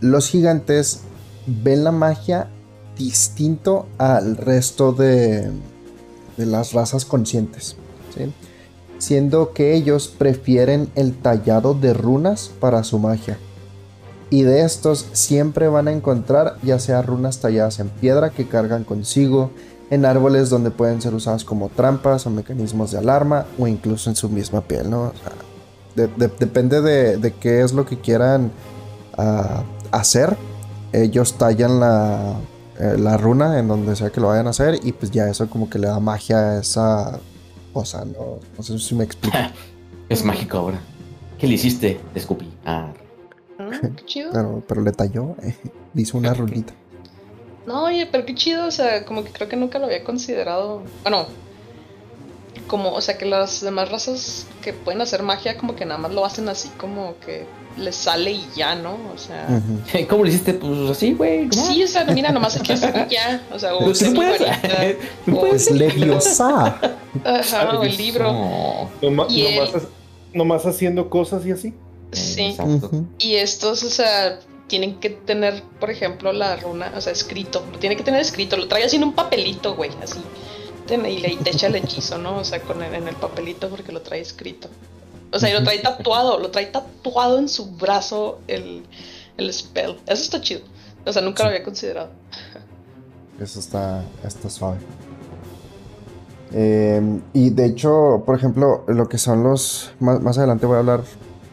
[0.00, 1.02] los gigantes
[1.46, 2.48] ven la magia
[2.96, 5.50] distinto al resto de,
[6.40, 7.76] de las razas conscientes,
[8.98, 13.38] siendo que ellos prefieren el tallado de runas para su magia.
[14.30, 18.84] Y de estos siempre van a encontrar ya sea runas talladas en piedra que cargan
[18.84, 19.50] consigo,
[19.90, 24.16] en árboles donde pueden ser usadas como trampas o mecanismos de alarma o incluso en
[24.16, 24.88] su misma piel,
[25.94, 28.50] depende de, de qué es lo que quieran
[29.18, 30.36] ah, hacer.
[30.92, 32.34] Ellos tallan la,
[32.80, 35.48] eh, la runa en donde sea que lo vayan a hacer y pues ya eso
[35.48, 37.20] como que le da magia a esa
[37.72, 39.36] cosa, no, no sé si me explico.
[40.08, 40.80] es mágico ahora.
[41.38, 42.00] ¿Qué le hiciste?
[42.12, 42.50] Te escupí.
[42.64, 42.92] Ah,
[43.60, 44.32] Mm, qué chido.
[44.32, 45.54] Pero, pero le talló, eh,
[45.94, 46.72] le hizo una runita.
[47.66, 50.82] No, oye, pero qué chido, o sea, como que creo que nunca lo había considerado.
[51.02, 51.26] Bueno,
[52.66, 56.12] como, o sea, que las demás razas que pueden hacer magia, como que nada más
[56.12, 57.46] lo hacen así, como que
[57.80, 58.98] les sale y ya, ¿no?
[59.14, 59.46] O sea.
[60.08, 60.54] ¿Cómo le hiciste?
[60.54, 61.48] Pues así, güey.
[61.50, 63.42] Sí, o sea, mira, nomás hacer y ya.
[63.52, 64.42] O sea, o ¿Tú mi puedes?
[65.26, 66.78] Pues leviosa.
[67.24, 68.32] Ajá, o el libro.
[68.32, 68.90] No.
[69.02, 69.70] Noma- Y nomás,
[70.32, 71.74] nomás haciendo cosas y así.
[72.12, 72.56] Sí.
[73.18, 77.64] Y estos, o sea, tienen que tener, por ejemplo, la runa, o sea, escrito.
[77.72, 78.56] Lo tiene que tener escrito.
[78.56, 80.18] Lo trae así en un papelito, güey, así.
[80.90, 82.38] Y le y te echa el hechizo, ¿no?
[82.38, 84.68] O sea, con el, en el papelito porque lo trae escrito.
[85.32, 88.84] O sea, y lo trae tatuado, lo trae tatuado en su brazo el,
[89.36, 89.96] el spell.
[90.06, 90.62] Eso está chido.
[91.04, 92.10] O sea, nunca lo había considerado.
[93.40, 94.78] Eso está, está suave.
[96.52, 99.92] Eh, y de hecho, por ejemplo, lo que son los.
[100.00, 101.02] Más, más adelante voy a hablar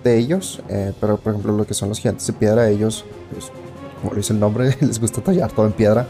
[0.03, 0.61] de ellos.
[0.69, 3.51] eh, pero por ejemplo, lo que son los gigantes de piedra, ellos, pues,
[4.01, 6.07] como lo dice el nombre, les gusta tallar todo en piedra.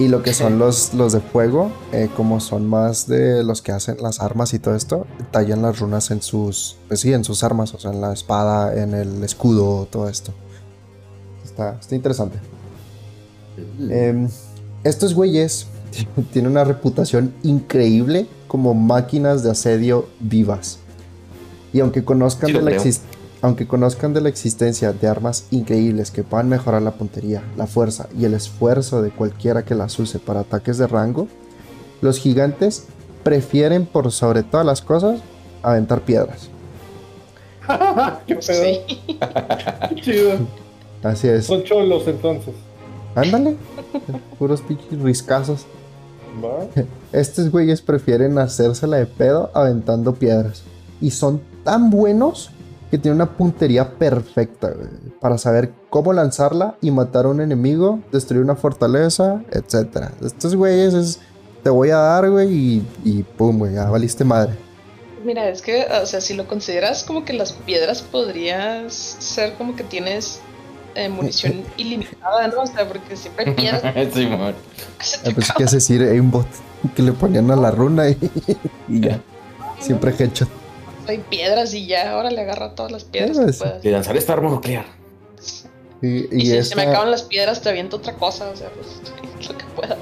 [0.00, 3.70] Y lo que son los, los de fuego, eh, como son más de los que
[3.70, 6.78] hacen las armas y todo esto, tallan las runas en sus.
[6.88, 10.32] Pues sí, en sus armas, o sea, en la espada, en el escudo, todo esto.
[11.44, 12.38] Está, está interesante.
[13.90, 14.26] Em,
[14.84, 15.66] estos güeyes
[16.32, 20.78] tienen una reputación increíble como máquinas de asedio vivas.
[21.74, 22.82] Y aunque conozcan, Sí de la creo.
[23.42, 28.08] Aunque conozcan de la existencia de armas increíbles que puedan mejorar la puntería, la fuerza
[28.18, 31.26] y el esfuerzo de cualquiera que las use para ataques de rango,
[32.02, 32.86] los gigantes
[33.22, 35.20] prefieren por sobre todas las cosas
[35.62, 36.50] aventar piedras.
[38.26, 38.86] Qué pedo.
[39.88, 40.32] Qué chido.
[41.02, 41.46] Así es.
[41.46, 42.54] Son cholos entonces.
[43.14, 43.56] Ándale.
[44.38, 45.66] Puros pinches riscazos.
[46.44, 46.66] ¿Va?
[47.12, 50.62] Estos güeyes prefieren hacérsela de pedo aventando piedras.
[51.00, 52.50] Y son tan buenos
[52.90, 54.88] que tienen una puntería perfecta güey,
[55.20, 60.10] para saber cómo lanzarla y matar a un enemigo, destruir una fortaleza, etc.
[60.24, 61.20] Estos güeyes es.
[61.62, 64.54] Te voy a dar, güey, y, y pum, güey, ya valiste madre.
[65.24, 69.76] Mira, es que, o sea, si lo consideras como que las piedras podrías ser como
[69.76, 70.40] que tienes
[70.94, 72.62] eh, munición ilimitada, ¿no?
[72.62, 73.82] O sea, porque siempre hay piedras.
[74.14, 74.54] Sí, amor.
[75.00, 75.52] Se te Ah, Pues.
[75.54, 76.02] ¿qué es decir?
[76.02, 76.46] Aimbot.
[76.96, 78.16] Que le ponían a la runa y,
[78.88, 79.20] y ya.
[79.80, 80.48] Siempre headshot.
[81.06, 83.82] Hay piedras y ya, ahora le agarra todas las piedras que puedas.
[83.82, 84.84] De lanzar esta arma nuclear.
[86.02, 88.70] Y, Y, y si se me acaban las piedras, te aviento otra cosa, o sea,
[88.70, 89.96] pues lo que pueda.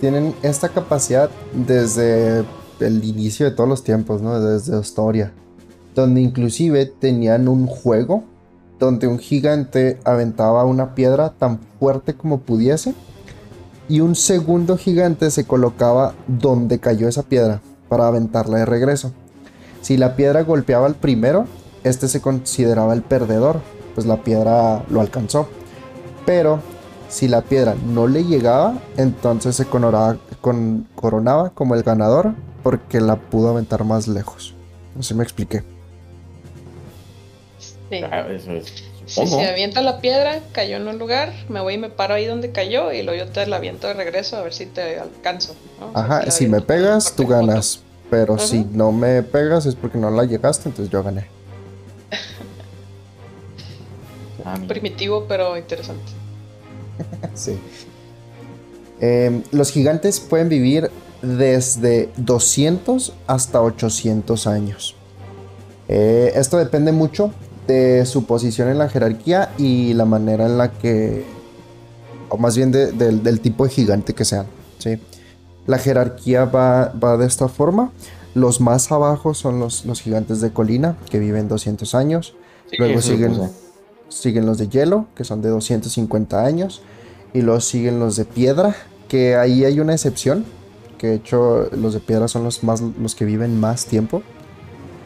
[0.00, 2.44] Tienen esta capacidad desde
[2.80, 4.40] el inicio de todos los tiempos, ¿no?
[4.40, 5.32] Desde historia.
[5.94, 8.24] Donde inclusive tenían un juego
[8.78, 12.94] donde un gigante aventaba una piedra tan fuerte como pudiese
[13.88, 19.12] y un segundo gigante se colocaba donde cayó esa piedra para aventarla de regreso.
[19.82, 21.46] Si la piedra golpeaba al primero,
[21.84, 23.60] este se consideraba el perdedor,
[23.94, 25.48] pues la piedra lo alcanzó.
[26.24, 26.58] Pero
[27.08, 32.32] si la piedra no le llegaba, entonces se coronaba, con- coronaba como el ganador
[32.62, 34.54] porque la pudo aventar más lejos.
[34.96, 35.62] No sé si me expliqué.
[37.90, 38.00] Sí.
[38.10, 38.72] Ah, eso es.
[39.06, 42.26] Si se avienta la piedra, cayó en un lugar, me voy y me paro ahí
[42.26, 45.54] donde cayó y luego yo te la aviento de regreso a ver si te alcanzo.
[45.94, 47.80] Ajá, si me pegas, tú ganas.
[48.10, 48.46] Pero Ajá.
[48.46, 51.26] si no me pegas es porque no la llegaste, entonces yo gané.
[54.44, 54.58] Ah.
[54.68, 56.12] Primitivo, pero interesante.
[57.34, 57.58] Sí.
[59.00, 60.90] Em, los gigantes pueden vivir
[61.20, 64.94] desde 200 hasta 800 años.
[65.88, 67.32] Eh, esto depende mucho
[67.66, 71.24] de su posición en la jerarquía y la manera en la que,
[72.28, 74.46] o más bien del tipo de gigante que sean.
[74.78, 74.98] ¿sí?
[75.66, 77.90] La jerarquía va, de esta forma.
[78.34, 82.34] Los más abajo son los, los gigantes de colina, que viven 200 años.
[82.78, 83.34] Luego siguen,
[84.08, 86.82] siguen los de hielo, que son de 250 años.
[87.32, 88.76] Y luego siguen los de piedra,
[89.08, 90.44] que ahí hay una excepción.
[90.98, 94.22] Que de hecho los de piedra son los, más, los que viven más tiempo.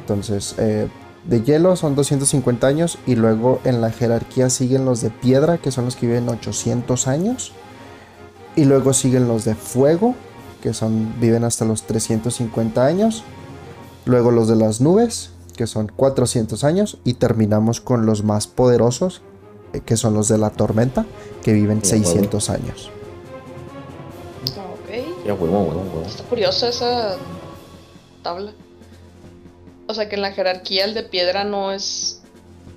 [0.01, 0.89] Entonces, eh,
[1.25, 2.99] de hielo son 250 años.
[3.07, 7.07] Y luego en la jerarquía siguen los de piedra, que son los que viven 800
[7.07, 7.53] años.
[8.57, 10.15] Y luego siguen los de fuego,
[10.63, 13.23] que son, viven hasta los 350 años.
[14.07, 16.99] Luego los de las nubes, que son 400 años.
[17.05, 19.23] Y terminamos con los más poderosos,
[19.73, 21.07] eh, que son los de la tormenta,
[21.43, 22.91] que viven 600 años.
[24.45, 25.27] Ok.
[26.07, 27.17] Está curiosa esa
[28.23, 28.53] tabla.
[29.91, 32.23] O sea que en la jerarquía el de piedra no es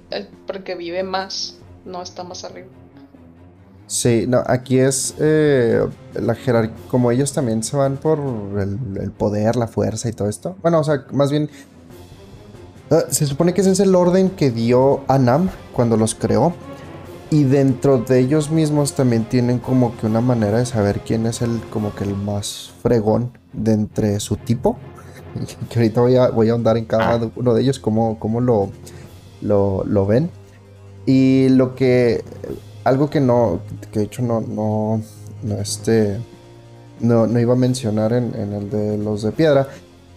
[0.09, 2.67] el porque vive más, no está más arriba.
[3.85, 5.85] Sí, no, aquí es eh,
[6.15, 8.19] la jerarquía, como ellos también se van por
[8.59, 10.55] el, poder, la fuerza y todo esto.
[10.63, 11.51] Bueno, o sea, más bien,
[12.89, 16.55] ah, se supone que ese es el orden que dio Anam cuando los creó.
[17.29, 21.43] Y dentro de ellos mismos también tienen como que una manera de saber quién es
[21.43, 24.79] el como que el más fregón de entre su tipo.
[25.69, 27.29] que ahorita voy a, voy a ahondar en cada ah.
[27.35, 28.69] uno de ellos, cómo, cómo lo,
[29.41, 30.29] lo, lo ven.
[31.05, 32.23] Y lo que
[32.83, 33.61] algo que no,
[33.91, 35.01] que de hecho no, no,
[35.41, 36.19] no, este,
[36.99, 39.67] no, no iba a mencionar en, el de los de piedra,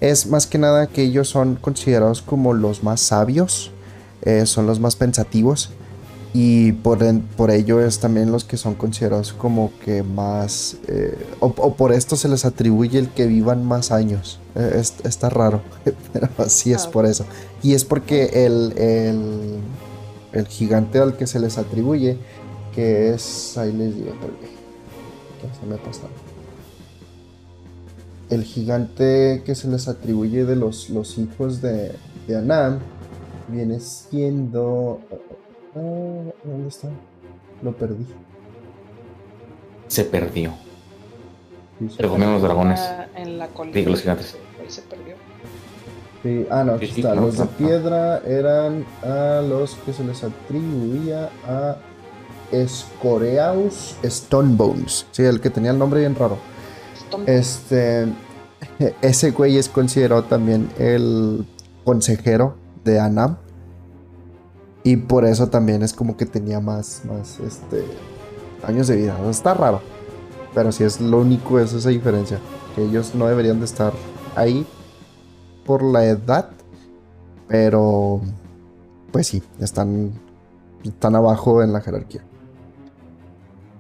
[0.00, 3.70] es más que nada que ellos son considerados como los más sabios,
[4.22, 5.70] eh, son los más pensativos
[6.38, 6.98] y por,
[7.34, 12.14] por, ello es también los que son considerados como que más, eh, o, por esto
[12.14, 14.38] se les atribuye el que vivan más años.
[14.54, 15.62] Eh, está raro,
[16.12, 17.24] pero así es por eso.
[17.62, 19.60] Y es porque el, el,
[20.34, 22.18] el gigante al que se les atribuye
[22.74, 26.02] que es, ahí les digo que se me pasa.
[28.28, 31.92] El gigante que se les atribuye de los, los hijos de,
[32.28, 32.80] de Anam
[33.48, 35.00] viene siendo...
[35.76, 36.88] Ah, ¿Dónde está?
[37.62, 38.06] Lo perdí.
[39.88, 40.52] Se perdió.
[41.78, 42.80] Sí, los dragones.
[43.14, 43.74] En la colina.
[43.74, 44.36] Digo, los gigantes.
[44.60, 45.14] Ahí se perdió.
[46.22, 47.14] Sí, ah, no, aquí está.
[47.14, 51.76] los de piedra eran a los que se les atribuía a
[52.50, 55.06] Escoreaus Stonebones.
[55.10, 56.38] Sí, el que tenía el nombre bien raro.
[57.26, 58.06] Este.
[59.02, 61.46] Ese güey es considerado también el
[61.84, 63.36] consejero de Anam.
[64.86, 67.82] Y por eso también es como que tenía más, más este,
[68.62, 69.18] años de vida.
[69.28, 69.80] está raro.
[70.54, 72.38] Pero si es lo único, es esa diferencia.
[72.76, 73.92] Que ellos no deberían de estar
[74.36, 74.64] ahí
[75.64, 76.50] por la edad.
[77.48, 78.20] Pero,
[79.10, 80.12] pues sí, están,
[80.84, 82.22] están abajo en la jerarquía.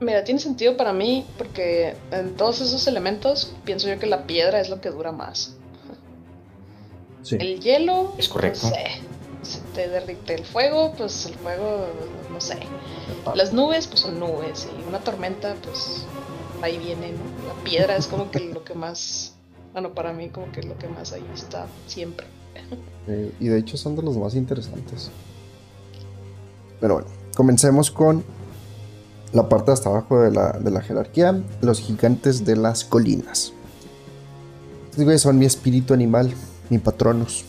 [0.00, 4.60] Mira, tiene sentido para mí porque en todos esos elementos pienso yo que la piedra
[4.60, 5.54] es lo que dura más.
[7.30, 8.12] El hielo.
[8.18, 8.66] Es correcto.
[8.66, 9.15] No sé.
[9.42, 11.86] Se te derrite el fuego, pues el fuego,
[12.32, 12.58] no sé.
[13.34, 14.68] Las nubes, pues son nubes.
[14.78, 16.04] Y una tormenta, pues
[16.62, 17.48] ahí viene, ¿no?
[17.48, 19.34] La piedra es como que lo que más.
[19.72, 22.26] Bueno, para mí, como que lo que más ahí está siempre.
[23.40, 25.10] y de hecho son de los más interesantes.
[26.80, 28.24] Pero bueno, comencemos con
[29.32, 33.52] la parte hasta abajo de la, jerarquía, los gigantes de las colinas.
[34.96, 36.32] Estos son mi espíritu animal,
[36.70, 37.44] mi patronos.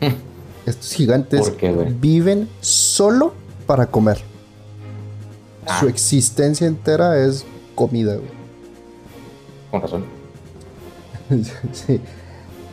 [0.66, 1.52] Estos gigantes
[2.00, 3.32] viven solo
[3.66, 4.18] para comer.
[5.78, 5.88] Su ah.
[5.88, 7.44] existencia entera es
[7.74, 8.18] comida,
[9.70, 10.04] Con razón.
[11.72, 12.00] sí.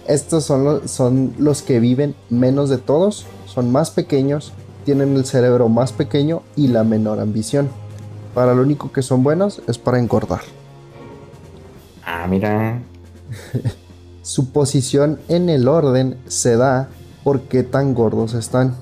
[0.07, 4.51] Estos son los, son los que viven menos de todos, son más pequeños,
[4.85, 7.69] tienen el cerebro más pequeño y la menor ambición.
[8.33, 10.41] Para lo único que son buenos es para engordar.
[12.05, 12.81] Ah, mira.
[14.23, 16.89] Su posición en el orden se da
[17.23, 18.75] por qué tan gordos están.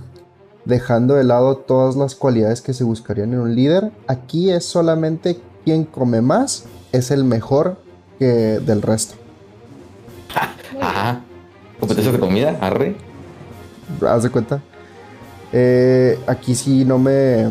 [0.66, 5.40] Dejando de lado todas las cualidades que se buscarían en un líder, aquí es solamente
[5.64, 7.78] quien come más es el mejor
[8.20, 9.16] que del resto.
[10.82, 11.22] Ajá.
[11.80, 12.58] ¿Competencia de comida?
[12.62, 12.96] Arre.
[14.08, 14.62] Haz de cuenta.
[15.52, 17.50] Eh, aquí sí no me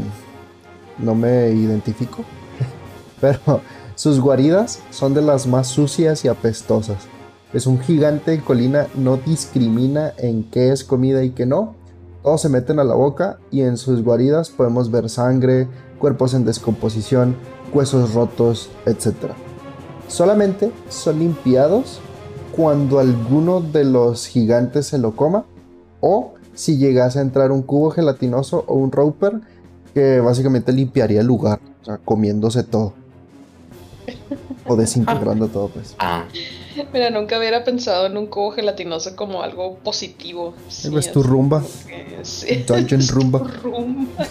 [0.98, 2.24] no me identifico,
[3.20, 3.60] pero
[3.94, 7.09] sus guaridas son de las más sucias y apestosas.
[7.52, 11.74] Es un gigante en colina, no discrimina en qué es comida y qué no.
[12.22, 15.66] Todos se meten a la boca y en sus guaridas podemos ver sangre,
[15.98, 17.34] cuerpos en descomposición,
[17.72, 19.32] huesos rotos, etc.
[20.06, 22.00] Solamente son limpiados
[22.54, 25.44] cuando alguno de los gigantes se lo coma
[26.00, 29.40] o si llegase a entrar un cubo gelatinoso o un roper
[29.94, 32.92] que básicamente limpiaría el lugar, o sea, comiéndose todo.
[34.66, 35.96] O desintegrando todo, pues.
[36.92, 40.54] Mira, nunca hubiera pensado en un cubo gelatinoso como algo positivo.
[40.68, 41.62] Sí, es tu rumba.
[42.22, 43.38] sí, Dungeon es tu rumba.
[43.62, 44.26] rumba.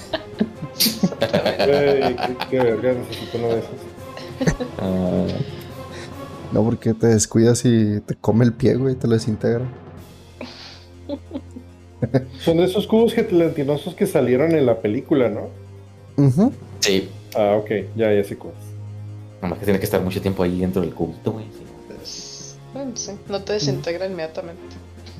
[2.50, 3.70] Qué, verga, necesito uno de esos.
[4.80, 5.26] ah,
[6.52, 9.66] No, porque te descuidas y te come el pie, güey, te lo desintegra.
[12.44, 15.50] Son de esos cubos gelatinosos que salieron en la película, ¿no?
[16.24, 16.52] Ujú.
[16.80, 17.10] sí.
[17.36, 18.54] Ah, ok, ya, ya sé cuál.
[19.42, 21.46] Nomás que tiene que estar mucho tiempo ahí dentro del cubito, güey.
[22.74, 24.62] Bueno, sí, no te desintegra inmediatamente.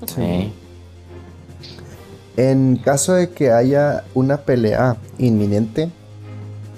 [0.06, 0.54] Sí.
[2.38, 5.92] En caso de que haya una pelea inminente,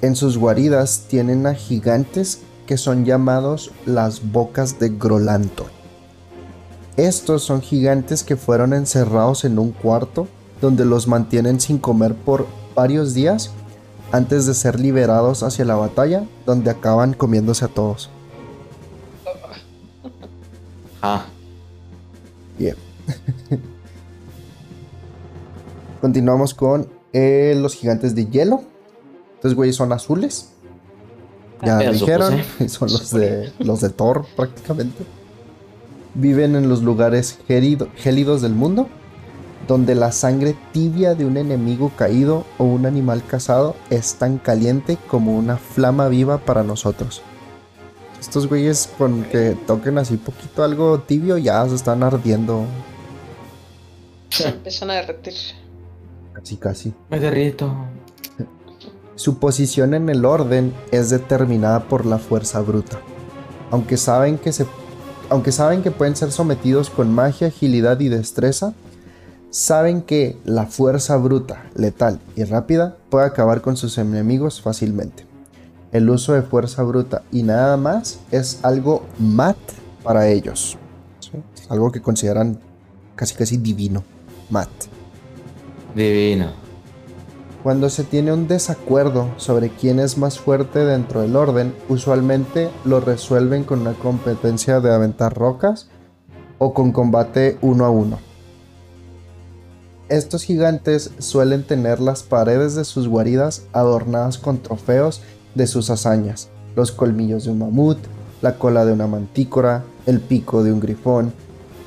[0.02, 5.68] en sus guaridas tienen a gigantes que son llamados las bocas de Grolanto.
[6.98, 10.28] Estos son gigantes que fueron encerrados en un cuarto
[10.62, 13.52] donde los mantienen sin comer por varios días
[14.12, 18.10] antes de ser liberados hacia la batalla donde acaban comiéndose a todos.
[21.02, 21.26] Ah,
[22.58, 22.76] Bien.
[26.00, 28.64] Continuamos con eh, los gigantes de hielo.
[29.36, 30.50] Estos güeyes son azules.
[31.64, 32.70] Ya Ah, dijeron, supuse.
[32.70, 35.04] son los de los de Thor prácticamente.
[36.16, 38.88] Viven en los lugares gélidos del mundo,
[39.68, 44.98] donde la sangre tibia de un enemigo caído o un animal cazado es tan caliente
[45.08, 47.22] como una flama viva para nosotros.
[48.22, 52.66] Estos güeyes con que toquen así poquito algo tibio ya se están ardiendo
[54.30, 55.34] Se empiezan a derretir.
[56.34, 56.94] casi casi.
[57.10, 57.74] me derrito.
[59.16, 63.02] Su posición en el orden es determinada por la fuerza bruta.
[63.72, 64.68] Aunque saben que se
[65.30, 68.74] aunque saben que pueden ser sometidos con magia, agilidad y destreza,
[69.50, 75.31] saben que la fuerza bruta, letal y rápida puede acabar con sus enemigos fácilmente.
[75.92, 79.58] El uso de fuerza bruta y nada más es algo mat
[80.04, 80.78] para ellos.
[81.70, 82.60] algo que consideran
[83.16, 84.04] casi casi divino.
[84.50, 84.70] Mat.
[85.96, 86.52] Divino.
[87.64, 93.00] Cuando se tiene un desacuerdo sobre quién es más fuerte dentro del orden, usualmente lo
[93.00, 95.90] resuelven con una competencia de aventar rocas
[96.58, 98.18] o con combate uno a uno.
[100.10, 105.22] Estos gigantes suelen tener las paredes de sus guaridas adornadas con trofeos
[105.56, 107.98] de sus hazañas, los colmillos de un mamut,
[108.42, 111.34] la cola de una mantícora, el pico de un grifón,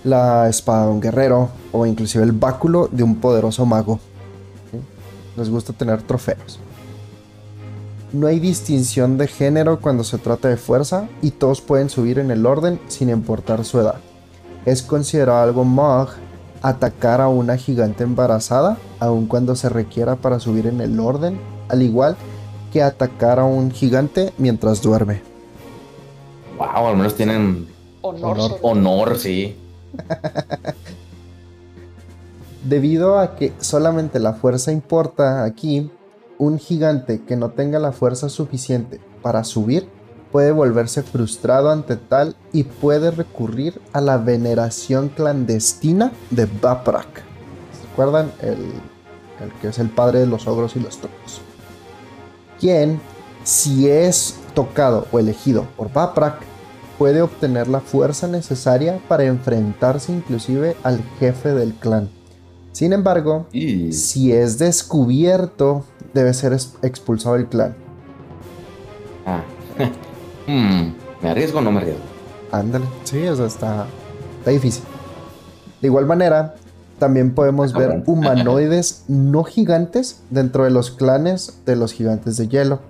[0.05, 3.99] la espada de un guerrero o inclusive el báculo de un poderoso mago.
[5.37, 6.61] Les gusta tener trofeos.
[8.13, 12.31] No hay distinción de género cuando se trata de fuerza y todos pueden subir en
[12.31, 13.97] el orden sin importar su edad.
[14.65, 16.11] Es considerado algo mog
[16.63, 21.39] atacar a una gigante embarazada, aun cuando se requiera para subir en el orden,
[21.69, 22.34] al igual que
[22.83, 25.23] atacar a un gigante mientras duerme.
[26.59, 27.69] Wow, al menos tienen
[28.03, 28.59] Honor.
[28.63, 29.19] Honor.
[29.19, 29.57] sí.
[32.65, 35.91] Debido a que solamente la fuerza importa aquí,
[36.39, 39.89] un gigante que no tenga la fuerza suficiente para subir
[40.33, 47.23] puede volverse frustrado ante tal y puede recurrir a la veneración clandestina de Baprak.
[47.73, 48.33] ¿Se acuerdan?
[48.41, 48.57] El,
[49.41, 51.41] el que es el padre de los ogros y los trucos.
[52.65, 52.99] Quien,
[53.43, 56.37] si es tocado o elegido por Baprak,
[56.97, 62.09] puede obtener la fuerza necesaria para enfrentarse inclusive al jefe del clan.
[62.73, 63.93] Sin embargo, Y...
[63.93, 65.85] si es descubierto,
[66.15, 67.77] debe ser expulsado del clan.
[69.27, 69.43] Ah.
[70.47, 72.01] Hmm, ¿Me arriesgo o no me arriesgo?
[72.51, 73.87] Ándale, sí, o sea, está,
[74.39, 74.85] está difícil.
[75.83, 76.55] De igual manera,
[76.99, 82.49] también podemos Ah, ver humanoides no gigantes dentro de los clanes de los gigantes de
[82.49, 82.81] hielo.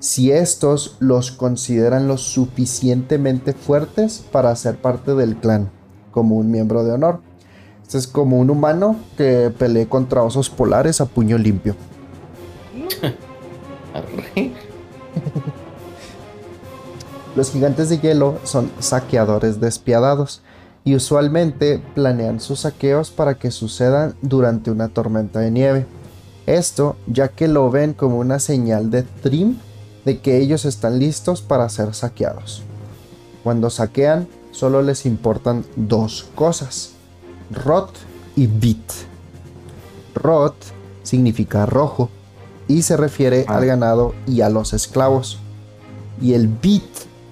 [0.00, 5.70] Si estos los consideran lo suficientemente fuertes para ser parte del clan,
[6.10, 7.20] como un miembro de honor.
[7.82, 11.74] Este es como un humano que pelee contra osos polares a puño limpio.
[17.36, 20.40] Los gigantes de hielo son saqueadores despiadados
[20.84, 25.86] y usualmente planean sus saqueos para que sucedan durante una tormenta de nieve.
[26.46, 29.56] Esto ya que lo ven como una señal de trim
[30.04, 32.62] de que ellos están listos para ser saqueados.
[33.42, 36.92] Cuando saquean solo les importan dos cosas,
[37.50, 37.90] Rot
[38.36, 38.92] y Bit.
[40.14, 40.54] Rot
[41.02, 42.10] significa rojo
[42.68, 43.56] y se refiere Ah.
[43.56, 45.38] al ganado y a los esclavos.
[46.20, 46.84] Y el Bit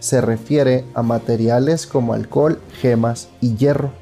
[0.03, 3.93] se refiere a materiales como alcohol, gemas y hierro,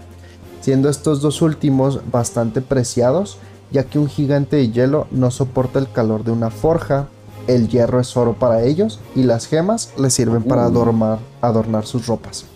[0.63, 3.37] siendo estos dos últimos bastante preciados,
[3.71, 7.09] ya que un gigante de hielo no soporta el calor de una forja,
[7.49, 11.19] el hierro es oro para ellos y las gemas les sirven para uh.
[11.43, 12.47] adornar sus ropas.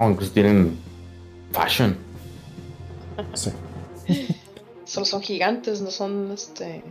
[0.00, 0.76] Aunque tienen
[1.52, 1.96] fashion.
[3.34, 3.52] Sí.
[4.84, 6.82] Solo son gigantes, no son este.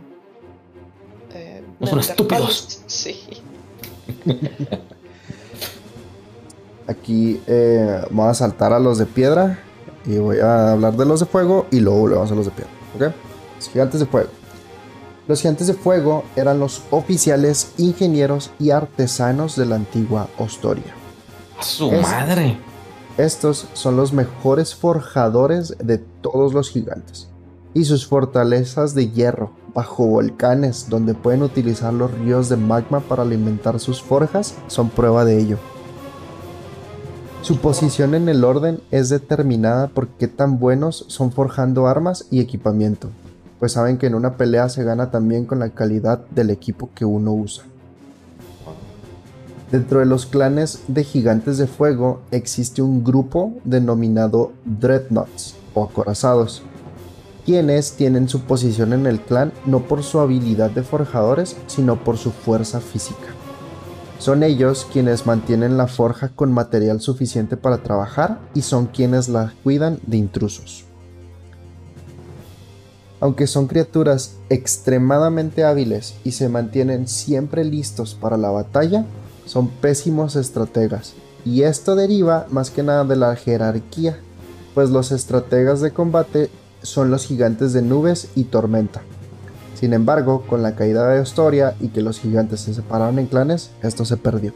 [1.34, 2.80] Eh, no son estúpidos.
[2.86, 3.20] Sí.
[6.86, 9.58] Aquí eh, vamos a saltar a los de piedra
[10.06, 12.70] y voy a hablar de los de fuego y luego volvemos a los de piedra.
[12.94, 13.14] ¿Ok?
[13.56, 14.30] Los gigantes de fuego.
[15.26, 20.94] Los gigantes de fuego eran los oficiales, ingenieros y artesanos de la antigua Ostoria.
[21.58, 22.58] ¡A su madre!
[23.18, 27.28] Estos son los mejores forjadores de todos los gigantes.
[27.74, 33.22] Y sus fortalezas de hierro, bajo volcanes donde pueden utilizar los ríos de magma para
[33.22, 35.56] alimentar sus forjas, son prueba de ello.
[37.42, 42.40] Su posición en el orden es determinada por qué tan buenos son forjando armas y
[42.40, 43.10] equipamiento,
[43.60, 47.04] pues saben que en una pelea se gana también con la calidad del equipo que
[47.04, 47.62] uno usa.
[49.70, 56.64] Dentro de los clanes de gigantes de fuego existe un grupo denominado Dreadnoughts o acorazados,
[57.48, 62.18] quienes tienen su posición en el clan no por su habilidad de forjadores, sino por
[62.18, 63.28] su fuerza física.
[64.18, 69.54] Son ellos quienes mantienen la forja con material suficiente para trabajar y son quienes la
[69.64, 70.84] cuidan de intrusos.
[73.18, 79.06] Aunque son criaturas extremadamente hábiles y se mantienen siempre listos para la batalla,
[79.46, 81.14] son pésimos estrategas.
[81.46, 84.18] Y esto deriva más que nada de la jerarquía,
[84.74, 86.50] pues los estrategas de combate
[86.82, 89.02] son los gigantes de nubes y tormenta.
[89.78, 93.70] Sin embargo, con la caída de Historia y que los gigantes se separaron en clanes,
[93.82, 94.52] esto se perdió.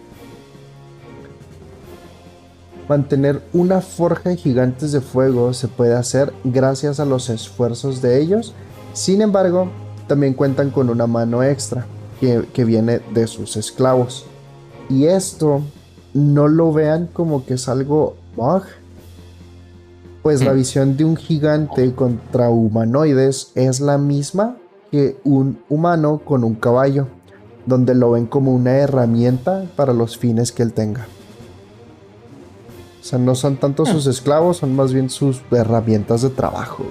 [2.89, 8.21] Mantener una forja de gigantes de fuego se puede hacer gracias a los esfuerzos de
[8.21, 8.55] ellos,
[8.93, 9.71] sin embargo,
[10.09, 11.87] también cuentan con una mano extra
[12.21, 14.27] que, viene de sus esclavos.
[14.89, 15.63] Y esto
[16.15, 18.65] no lo vean como que es algo bug,
[20.23, 20.57] pues la mm.
[20.57, 24.57] visión de un gigante contra humanoides es la misma
[24.91, 27.09] que un humano con un caballo,
[27.67, 31.07] donde lo ven como una herramienta para los fines que él tenga.
[33.01, 36.85] O sea, no son tanto sus esclavos, son más bien sus herramientas de trabajo.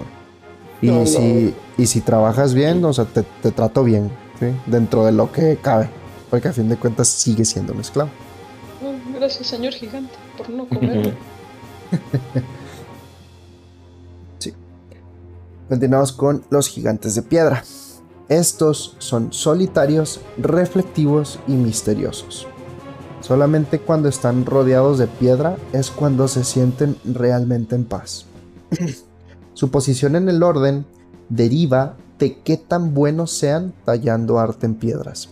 [0.82, 4.12] Y, si, y si trabajas bien, o sea, te, trato bien,
[4.66, 5.90] dentro de lo que cabe.
[6.30, 8.10] Porque a fin de cuentas sigue siendo un esclavo.
[9.16, 11.16] gracias, señor gigante, por no comer.
[15.72, 17.64] Continuamos con los gigantes de piedra.
[18.28, 22.46] Estos son solitarios, reflectivos y misteriosos.
[23.22, 28.26] Solamente cuando están rodeados de piedra es cuando se sienten realmente en paz.
[29.54, 30.86] Su posición en el orden
[31.30, 35.30] deriva de qué tan buenos sean tallando arte en piedras,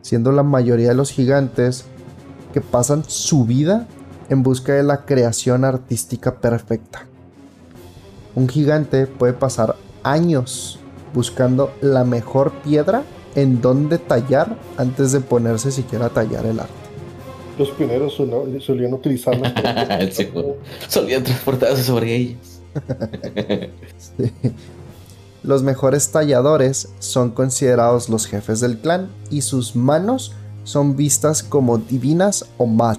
[0.00, 1.84] siendo la mayoría de los gigantes
[2.54, 3.86] que pasan su vida
[4.30, 7.07] en busca de la creación artística perfecta.
[8.34, 10.78] Un gigante puede pasar años
[11.14, 13.02] buscando la mejor piedra
[13.34, 16.88] en donde tallar antes de ponerse siquiera a tallar el arte
[17.58, 18.14] los pioneros
[18.60, 19.52] solían utilizarlas.
[20.14, 20.28] sí,
[20.86, 22.60] solían transportarse sobre ellas.
[25.42, 30.32] Los mejores talladores son considerados los jefes del clan y sus manos
[30.64, 32.98] son vistas como divinas o mat.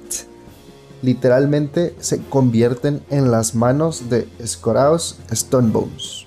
[1.02, 6.26] Literalmente se convierten en las manos de Skoraos Stonebones.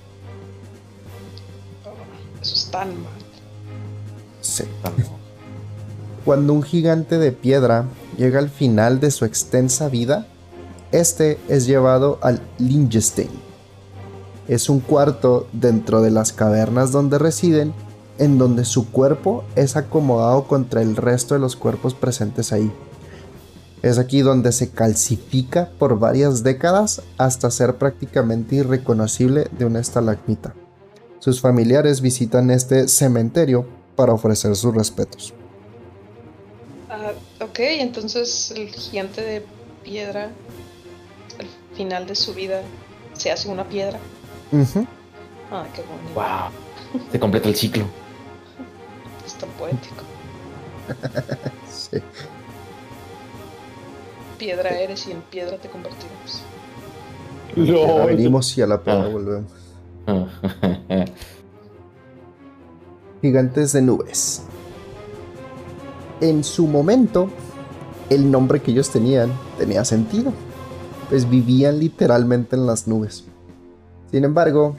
[2.40, 3.12] Eso es tan mal.
[4.40, 4.65] Sí.
[6.24, 7.86] Cuando un gigante de piedra
[8.16, 10.27] llega al final de su extensa vida,
[10.93, 13.31] este es llevado al Lingestein.
[14.49, 17.73] Es un cuarto dentro de las cavernas donde residen,
[18.19, 22.70] en donde su cuerpo es acomodado contra el resto de los cuerpos presentes ahí.
[23.83, 30.55] Es aquí donde se calcifica por varias décadas hasta ser prácticamente irreconocible de una estalagmita.
[31.19, 35.35] Sus familiares visitan este cementerio para ofrecer sus respetos.
[37.41, 39.45] Ok, entonces el gigante de
[39.83, 40.31] piedra,
[41.39, 42.63] al final de su vida,
[43.15, 43.99] se hace una piedra.
[45.51, 46.15] Ah, qué bonito.
[46.15, 47.03] Wow.
[47.11, 47.85] Se completa el ciclo.
[49.27, 50.03] Es tan poético.
[51.73, 51.99] sí.
[54.43, 56.43] Piedra eres y en piedra te convertimos.
[57.55, 59.09] No, venimos y a la piedra ah.
[59.09, 59.52] volvemos.
[63.23, 64.43] Gigantes de nubes.
[66.20, 67.31] en su momento,
[68.10, 70.32] el nombre que ellos tenían tenía sentido,
[71.09, 73.23] pues vivían literalmente en las nubes.
[74.10, 74.77] Sin embargo,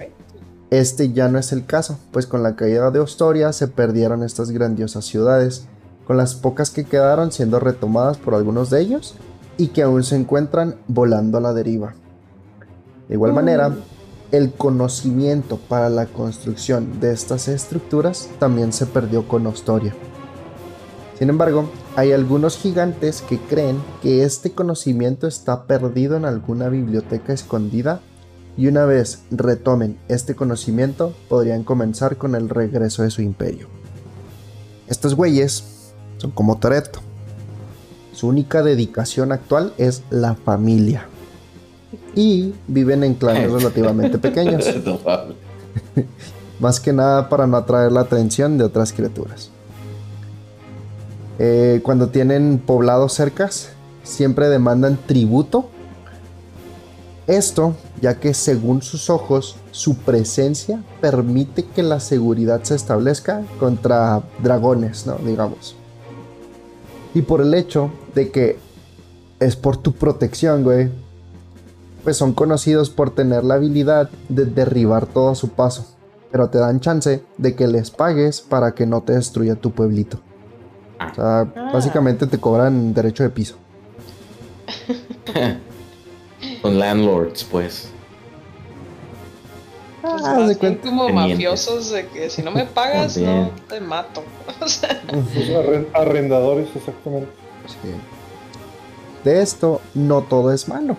[0.72, 4.52] este ya no es el caso, pues con la caída de Ostoria se perdieron estas
[4.52, 5.70] grandiosas ciudades,
[6.04, 9.16] con las pocas que quedaron siendo retomadas por algunos de ellos
[9.58, 11.94] y que aún se encuentran volando a la deriva.
[13.08, 13.76] De igual manera, mm.
[14.32, 19.94] el conocimiento para la construcción de estas estructuras también se perdió con Ostoria.
[21.18, 27.34] Sin embargo, hay algunos gigantes que creen que este conocimiento está perdido en alguna biblioteca
[27.34, 28.02] escondida
[28.58, 33.68] y una vez retomen este conocimiento podrían comenzar con el regreso de su imperio.
[34.88, 37.00] Estos güeyes son como Toreto.
[38.24, 41.08] Su única dedicación actual es la familia.
[42.16, 44.64] Y viven en clanes relativamente pequeños.
[46.62, 49.50] Más que nada para no atraer la atención de otras criaturas.
[51.38, 53.72] Eh, cuando tienen poblados cercas,
[54.04, 55.68] siempre demandan tributo.
[57.28, 64.24] Esto ya que según sus ojos, su presencia permite que la seguridad se establezca contra
[64.42, 65.16] dragones, ¿no?
[65.16, 65.76] Digamos.
[67.14, 68.58] Y por el hecho de que
[69.40, 70.90] es por tu protección, güey,
[72.04, 75.86] pues son conocidos por tener la habilidad de derribar todo a su paso.
[76.32, 80.20] Pero te dan chance de que les pagues para que no te destruya tu pueblito.
[81.12, 81.70] O sea, ah.
[81.74, 83.56] básicamente te cobran derecho de piso.
[86.62, 87.93] Son landlords, pues.
[90.04, 94.24] Ah, pues como mafiosos de que si no me pagas, no te mato.
[95.94, 97.30] arrendadores, exactamente.
[99.24, 100.98] De esto, no todo es malo,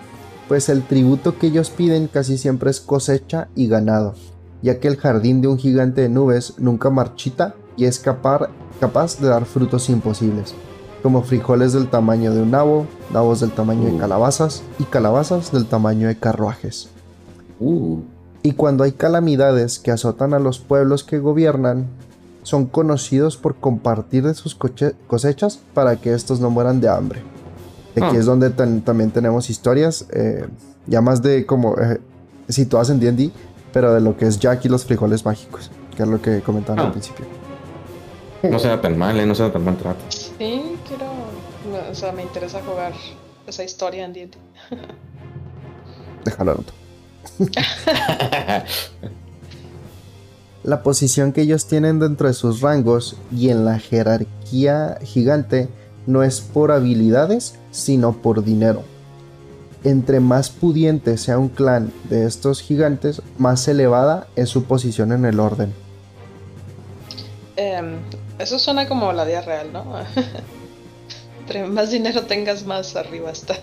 [0.48, 4.14] pues el tributo que ellos piden casi siempre es cosecha y ganado,
[4.62, 8.48] ya que el jardín de un gigante de nubes nunca marchita y es capaz,
[8.80, 10.54] capaz de dar frutos imposibles,
[11.02, 13.98] como frijoles del tamaño de un nabo, nabos del tamaño de uh.
[13.98, 16.88] calabazas y calabazas del tamaño de carruajes.
[17.60, 18.00] Uh.
[18.46, 21.86] Y cuando hay calamidades que azotan a los pueblos que gobiernan,
[22.42, 27.22] son conocidos por compartir de sus cosechas para que estos no mueran de hambre.
[27.96, 28.18] Aquí ah.
[28.18, 30.46] es donde también tenemos historias, eh,
[30.86, 32.02] ya más de como eh,
[32.50, 33.30] situadas en D&D,
[33.72, 36.80] pero de lo que es Jack y los frijoles mágicos, que es lo que comentaban
[36.80, 36.92] al ah.
[36.92, 37.24] principio.
[38.42, 39.24] No sea tan mal, ¿eh?
[39.24, 40.04] no sea tan mal trato.
[40.10, 41.06] Sí, quiero,
[41.90, 42.92] o sea, me interesa jugar
[43.46, 44.36] esa historia en D&D.
[46.26, 46.83] Déjalo
[50.64, 55.68] la posición que ellos tienen dentro de sus rangos y en la jerarquía gigante
[56.06, 58.82] no es por habilidades, sino por dinero.
[59.84, 65.26] Entre más pudiente sea un clan de estos gigantes, más elevada es su posición en
[65.26, 65.74] el orden.
[67.56, 67.96] Em,
[68.38, 69.84] eso suena como la vida real, ¿no?
[71.40, 73.60] Entre más dinero tengas, más arriba estás.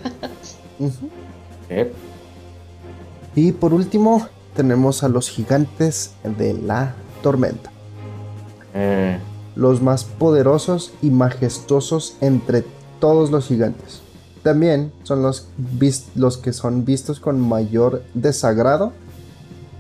[3.36, 7.72] Y por último, tenemos a los gigantes de la tormenta.
[8.74, 9.20] Eh.
[9.56, 12.64] Los más poderosos y majestuosos entre
[13.00, 14.02] todos los gigantes.
[14.44, 15.50] También son los,
[16.16, 18.92] los que son vistos con mayor desagrado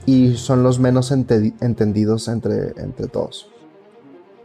[0.06, 3.48] y son los menos entendidos entre, entre todos.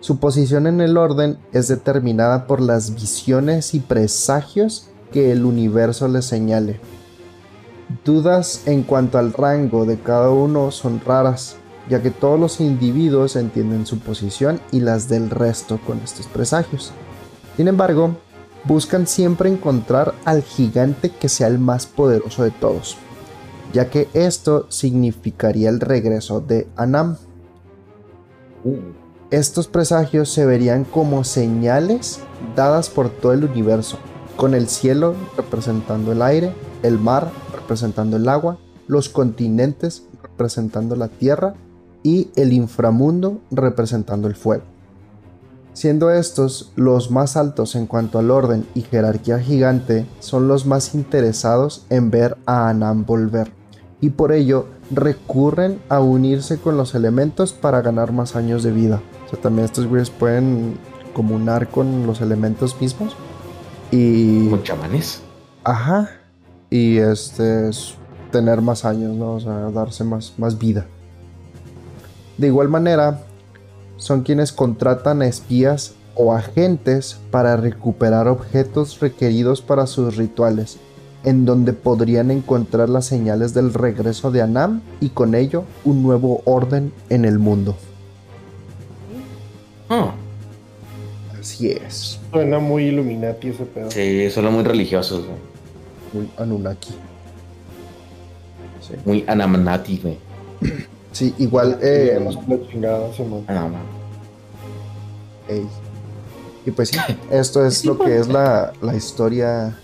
[0.01, 6.09] Su posición en el orden es determinada por las visiones y presagios que el universo
[6.09, 6.81] le señale
[8.05, 11.57] Dudas en cuanto al rango de cada uno son raras,
[11.89, 16.93] ya que todos los individuos entienden su posición y las del resto con estos presagios.
[17.57, 18.17] Sin embargo,
[18.65, 22.97] buscan siempre encontrar al gigante que sea el más poderoso de todos,
[23.73, 27.17] ya que esto significaría el regreso de Anam.
[28.65, 28.79] Uh.
[29.31, 32.21] Estos presagios se verían como señales
[32.57, 33.99] dadas por todo el universo,
[34.37, 36.53] con el cielo representando el aire,
[36.83, 37.31] el mar
[37.67, 41.55] representando el agua, los continentes representando la tierra
[42.05, 44.63] y el inframundo representando el fuego.
[45.73, 50.95] Siendo estos los más altos en cuanto al orden y jerarquía gigante, son los más
[50.95, 53.51] interesados en ver a Anam volver,
[54.01, 59.03] y por ello recurren a unirse con los elementos para ganar más años de vida.
[59.27, 60.79] O sea, también estos güeyes pueden
[61.13, 63.17] comunar con los elementos mismos.
[63.91, 64.49] Y.
[64.49, 65.21] Con chamanes.
[65.65, 66.09] Ajá
[66.71, 67.95] y este es
[68.31, 69.35] tener más años, ¿no?
[69.35, 70.87] O sea, darse más, más vida.
[72.39, 73.23] De igual manera,
[73.97, 80.79] son quienes contratan espías o agentes para recuperar objetos requeridos para sus rituales,
[81.25, 86.43] en donde podrían encontrar las señales del regreso de Anam y con ello un nuevo
[86.45, 87.77] orden en el mundo.
[89.89, 90.15] Ah.
[91.39, 92.19] Así es.
[92.33, 93.91] Suena muy Illuminati ese pedo.
[93.91, 95.56] Sí, suena muy religiosos, güey.
[96.17, 96.95] Muy Anunnaki.
[98.81, 98.95] Sí.
[99.05, 100.19] Muy Anamanati, güey.
[101.13, 101.79] Sí, igual.
[101.83, 102.19] Eh,
[106.65, 106.99] Y pues sí,
[107.31, 109.79] esto es lo que es la, la historia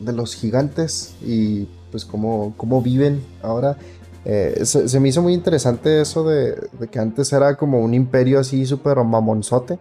[0.00, 3.76] de los gigantes y pues cómo, cómo viven ahora.
[4.24, 8.66] Eh, se, me hizo muy interesante eso de, que antes era como un imperio así
[8.66, 9.78] súper mamonzote.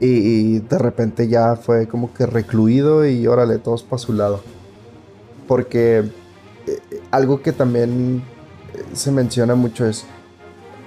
[0.00, 4.40] Y, de repente ya fue como que recluido y órale, todos para su lado.
[5.48, 6.04] Porque
[6.66, 6.80] eh,
[7.10, 8.22] algo que también
[8.74, 10.06] eh, se menciona mucho es,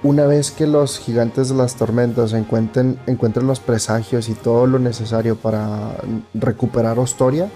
[0.02, 2.98] una vez que los gigantes de las tormentas encuentren,
[3.46, 5.96] los presagios y todo lo necesario para
[6.34, 7.50] recuperar Ostoria,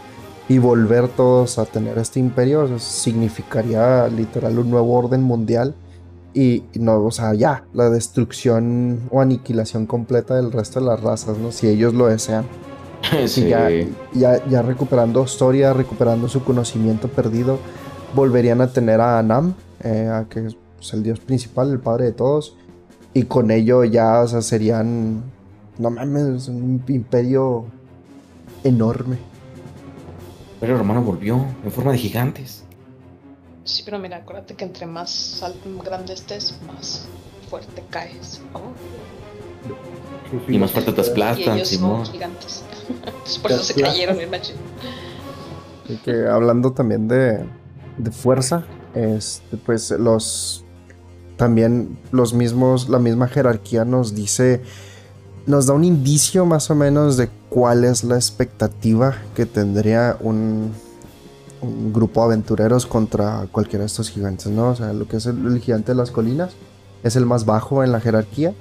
[0.49, 5.75] y volver todos a tener este imperio significaría literal un nuevo orden mundial
[6.35, 11.39] y, no, o sea, ya, la destrucción o aniquilación completa del resto de las razas,
[11.39, 11.51] ¿no?
[11.51, 12.45] Si ellos lo desean.
[13.27, 13.49] Sí.
[13.49, 17.59] ya, ya, recuperando historia, recuperando su conocimiento perdido,
[18.15, 22.07] volverían a tener a Anam, eh, a que es pues, el dios principal, el padre
[22.07, 22.57] de todos,
[23.15, 25.23] y con ello ya, o sea, serían,
[25.79, 27.67] no mames, un imperio
[28.65, 29.19] enorme.
[30.61, 32.65] Pero el romano volvió en forma de gigantes.
[33.65, 35.45] Sí, pero mira, acuérdate que entre más
[35.85, 37.07] grande estés, más
[37.51, 38.41] fuerte caes.
[40.49, 42.65] Y más fuerte te aplastan, Son gigantes.
[43.43, 44.19] por eso se cayeron.
[45.89, 47.45] Y que hablando también de,
[47.99, 50.65] de fuerza, este, pues los
[51.37, 54.63] también los mismos, la misma jerarquía nos dice,
[55.47, 60.73] nos da un indicio más o menos de cuál es la expectativa que tendría un,
[61.93, 64.71] grupo de aventureros contra cualquiera de estos gigantes, ¿no?
[64.71, 66.53] O sea, lo que es el, gigante de las colinas
[67.03, 68.55] es el más bajo en la jerarquía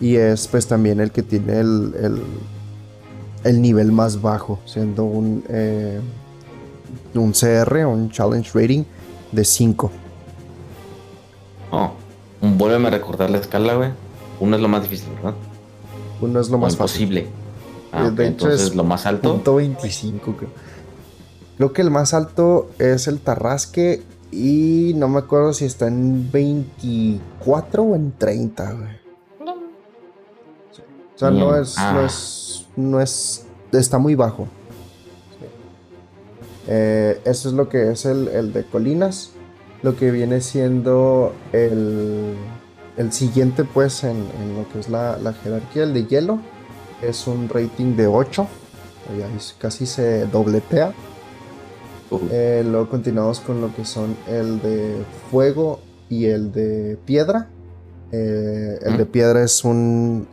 [0.00, 2.22] y es pues también el que tiene el,
[3.44, 6.00] el, nivel más bajo, siendo un, eh,
[7.14, 8.84] un CR, un Challenge Rating
[9.32, 9.90] de 5.
[11.70, 11.92] Oh,
[12.40, 13.90] vuélveme a recordar la escala, güey.
[14.40, 15.34] Uno es lo más difícil, ¿verdad?
[16.20, 17.26] Uno es lo más imposible.
[17.92, 19.40] Ah, de hecho entonces lo más alto.
[19.54, 20.50] 25, creo.
[21.56, 26.30] Creo que el más alto es el Tarrasque y no me acuerdo si está en
[26.30, 29.05] 24 o en 30, güey.
[31.16, 32.04] O sea, no es, no ah.
[32.04, 34.46] es, no es, está muy bajo.
[36.68, 39.30] Eh, eso es lo que es el, de colinas.
[39.82, 42.34] Lo que viene siendo el,
[42.98, 44.18] el siguiente, pues, en,
[44.56, 46.38] lo que es la, la jerarquía, el de hielo
[47.02, 48.46] es un rating de 8.
[49.58, 50.92] casi se dobletea.
[52.30, 55.80] Eh, luego continuamos con lo que son el de fuego
[56.10, 57.48] y el de piedra.
[58.12, 60.28] Eh, el de piedra es un.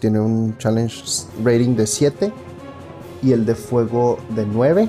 [0.00, 1.02] tiene un challenge
[1.42, 2.32] rating de 7.
[3.22, 4.88] Y el de fuego de 9.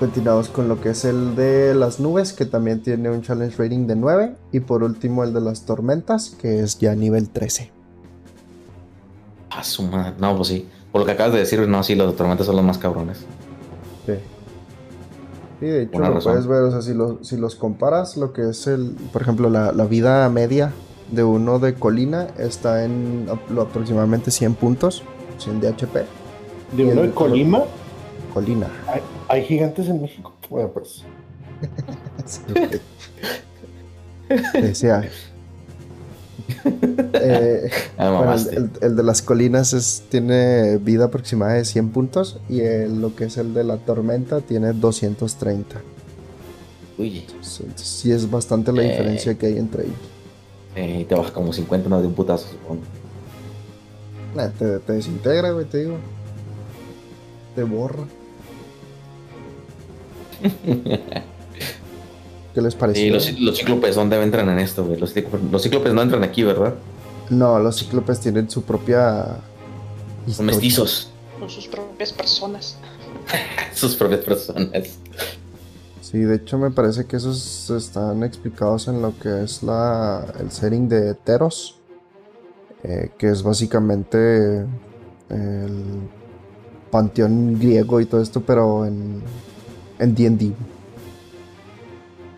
[0.00, 3.86] Continuamos con lo que es el de las nubes, que también tiene un challenge rating
[3.86, 4.34] de 9.
[4.50, 7.70] Y por último el de las tormentas, que es ya nivel 13.
[9.50, 10.14] A su madre.
[10.18, 10.68] No, pues sí.
[10.90, 13.18] Por lo que acabas de decir, no, sí, los tormentas son los más cabrones.
[14.06, 14.14] Sí.
[15.60, 18.66] Sí, de hecho lo puedes ver, o sea, si, si, los comparas, lo que es
[18.66, 20.72] el, por ejemplo, la, vida media
[21.10, 23.26] de uno de colina está en
[23.60, 25.02] aproximadamente 100 puntos,
[25.38, 26.04] 100 de HP.
[26.72, 27.64] ¿De uno de Colima?
[28.32, 28.68] Colina.
[29.28, 30.32] ¿Hay, gigantes en México?
[30.48, 31.04] Bueno, pues.
[34.72, 34.86] sí,
[37.22, 37.70] Eh,
[38.80, 43.52] el, de las colinas tiene vida aproximada de 100 puntos y lo que es el
[43.52, 45.82] de la tormenta tiene 230.
[46.96, 47.26] Uy.
[47.74, 48.90] sí es bastante la eh.
[48.90, 49.96] diferencia que hay entre ellos.
[50.76, 52.82] Eh, te baja como 50 más de un putazo, supongo.
[54.58, 55.96] te, te desintegra, güey, te digo.
[57.54, 58.04] Te borra.
[62.54, 63.00] ¿Qué les parece?
[63.00, 64.98] Sí, los, los, cíclopes, ¿dónde entran en esto, güey?
[64.98, 65.14] Los,
[65.50, 66.74] los, cíclopes no entran aquí, ¿verdad?
[67.28, 69.36] No, los cíclopes tienen su propia.
[70.28, 71.10] Son mestizos.
[71.38, 72.76] Son sus propias personas.
[73.74, 74.98] sus propias personas.
[76.00, 80.50] Sí, de hecho me parece que esos están explicados en lo que es la, el
[80.50, 81.76] setting de Teros,
[82.82, 84.66] eh, que es básicamente
[85.28, 86.08] el
[86.90, 89.22] panteón griego y todo esto, pero en
[90.00, 90.52] D&D.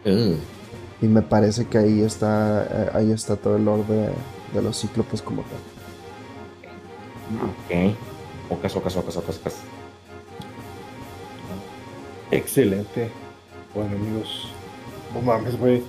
[0.05, 4.11] Y me parece que ahí está, eh, ahí está todo el orden
[4.53, 5.59] de, los cíclopes como tal.
[7.49, 7.95] Ok.
[8.51, 9.55] Ocas, ocas, ocas, ocas, ocas.
[12.31, 13.09] Excelente.
[13.75, 14.49] Bueno, amigos.
[15.15, 15.83] No mames, güey.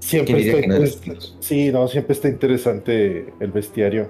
[0.00, 1.26] Siempre está interesante.
[1.40, 4.08] Sí, no, siempre está interesante el bestiario.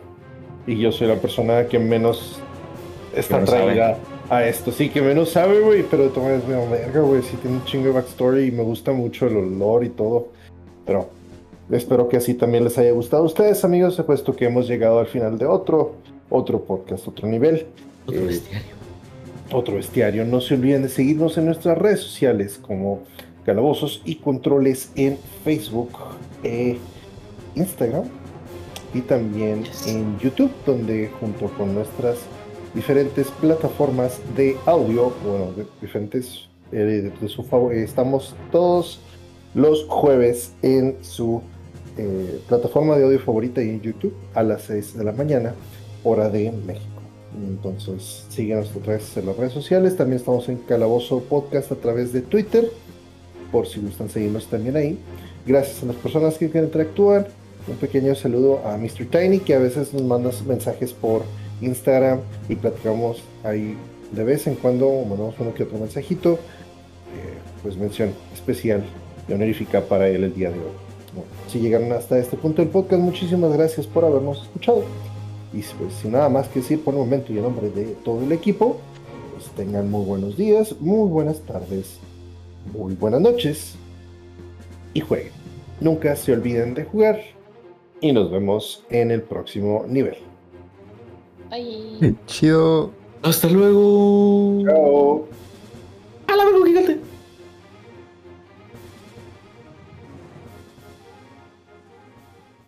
[0.66, 2.40] Y yo soy la persona que menos
[3.14, 3.98] está traída
[4.28, 4.72] a esto.
[4.72, 7.22] Sí, que menos sabe, güey, pero de todas maneras me verga, güey.
[7.22, 10.28] Sí tiene un chingo de backstory y me gusta mucho el olor y todo.
[10.84, 11.08] Pero
[11.70, 15.06] espero que así también les haya gustado a ustedes, amigos, puesto que hemos llegado al
[15.06, 15.96] final de otro,
[16.30, 17.66] otro podcast, otro nivel.
[18.06, 18.76] Otro eh, bestiario.
[19.52, 20.24] Otro bestiario.
[20.24, 23.02] No se olviden de seguirnos en nuestras redes sociales como
[23.44, 25.90] Calabozos y Controles en Facebook,
[26.42, 26.78] e
[27.54, 28.04] Instagram
[28.94, 32.18] y también en YouTube, donde junto con nuestras
[32.76, 39.00] diferentes plataformas de audio, bueno, de diferentes eh, de, su favor, estamos todos
[39.54, 41.40] los jueves en su
[41.96, 45.54] eh, plataforma de audio favorita y en YouTube a las 6 de la mañana,
[46.04, 46.84] hora de México.
[47.48, 49.96] Entonces, síguenos otra vez en las redes sociales.
[49.96, 52.70] También estamos en Calabozo Podcast a través de Twitter,
[53.50, 54.98] por si gustan seguirnos también ahí.
[55.46, 57.26] Gracias a las personas que interactúan.
[57.68, 59.06] Un pequeño saludo a Mr.
[59.10, 61.22] Tiny, que a veces nos manda mensajes por
[61.60, 63.76] Instagram y platicamos ahí
[64.12, 66.34] de vez en cuando, mandamos uno que otro mensajito.
[66.34, 68.84] Eh, pues mención especial
[69.28, 70.72] y honorífica para él el día de hoy.
[71.48, 74.84] si llegaron hasta este punto del podcast, muchísimas gracias por habernos escuchado.
[75.52, 78.22] Y pues sin nada más que decir por el momento y en nombre de todo
[78.22, 78.78] el equipo,
[79.32, 81.98] pues tengan muy buenos días, muy buenas tardes,
[82.72, 83.74] muy buenas noches
[84.92, 85.32] y jueguen.
[85.80, 87.20] Nunca se olviden de jugar
[88.00, 90.16] y nos vemos en el próximo nivel.
[91.50, 92.14] Bye.
[92.26, 92.90] Chido.
[93.22, 94.62] Hasta luego.
[94.64, 95.26] Chao.
[96.28, 97.00] A la gigante.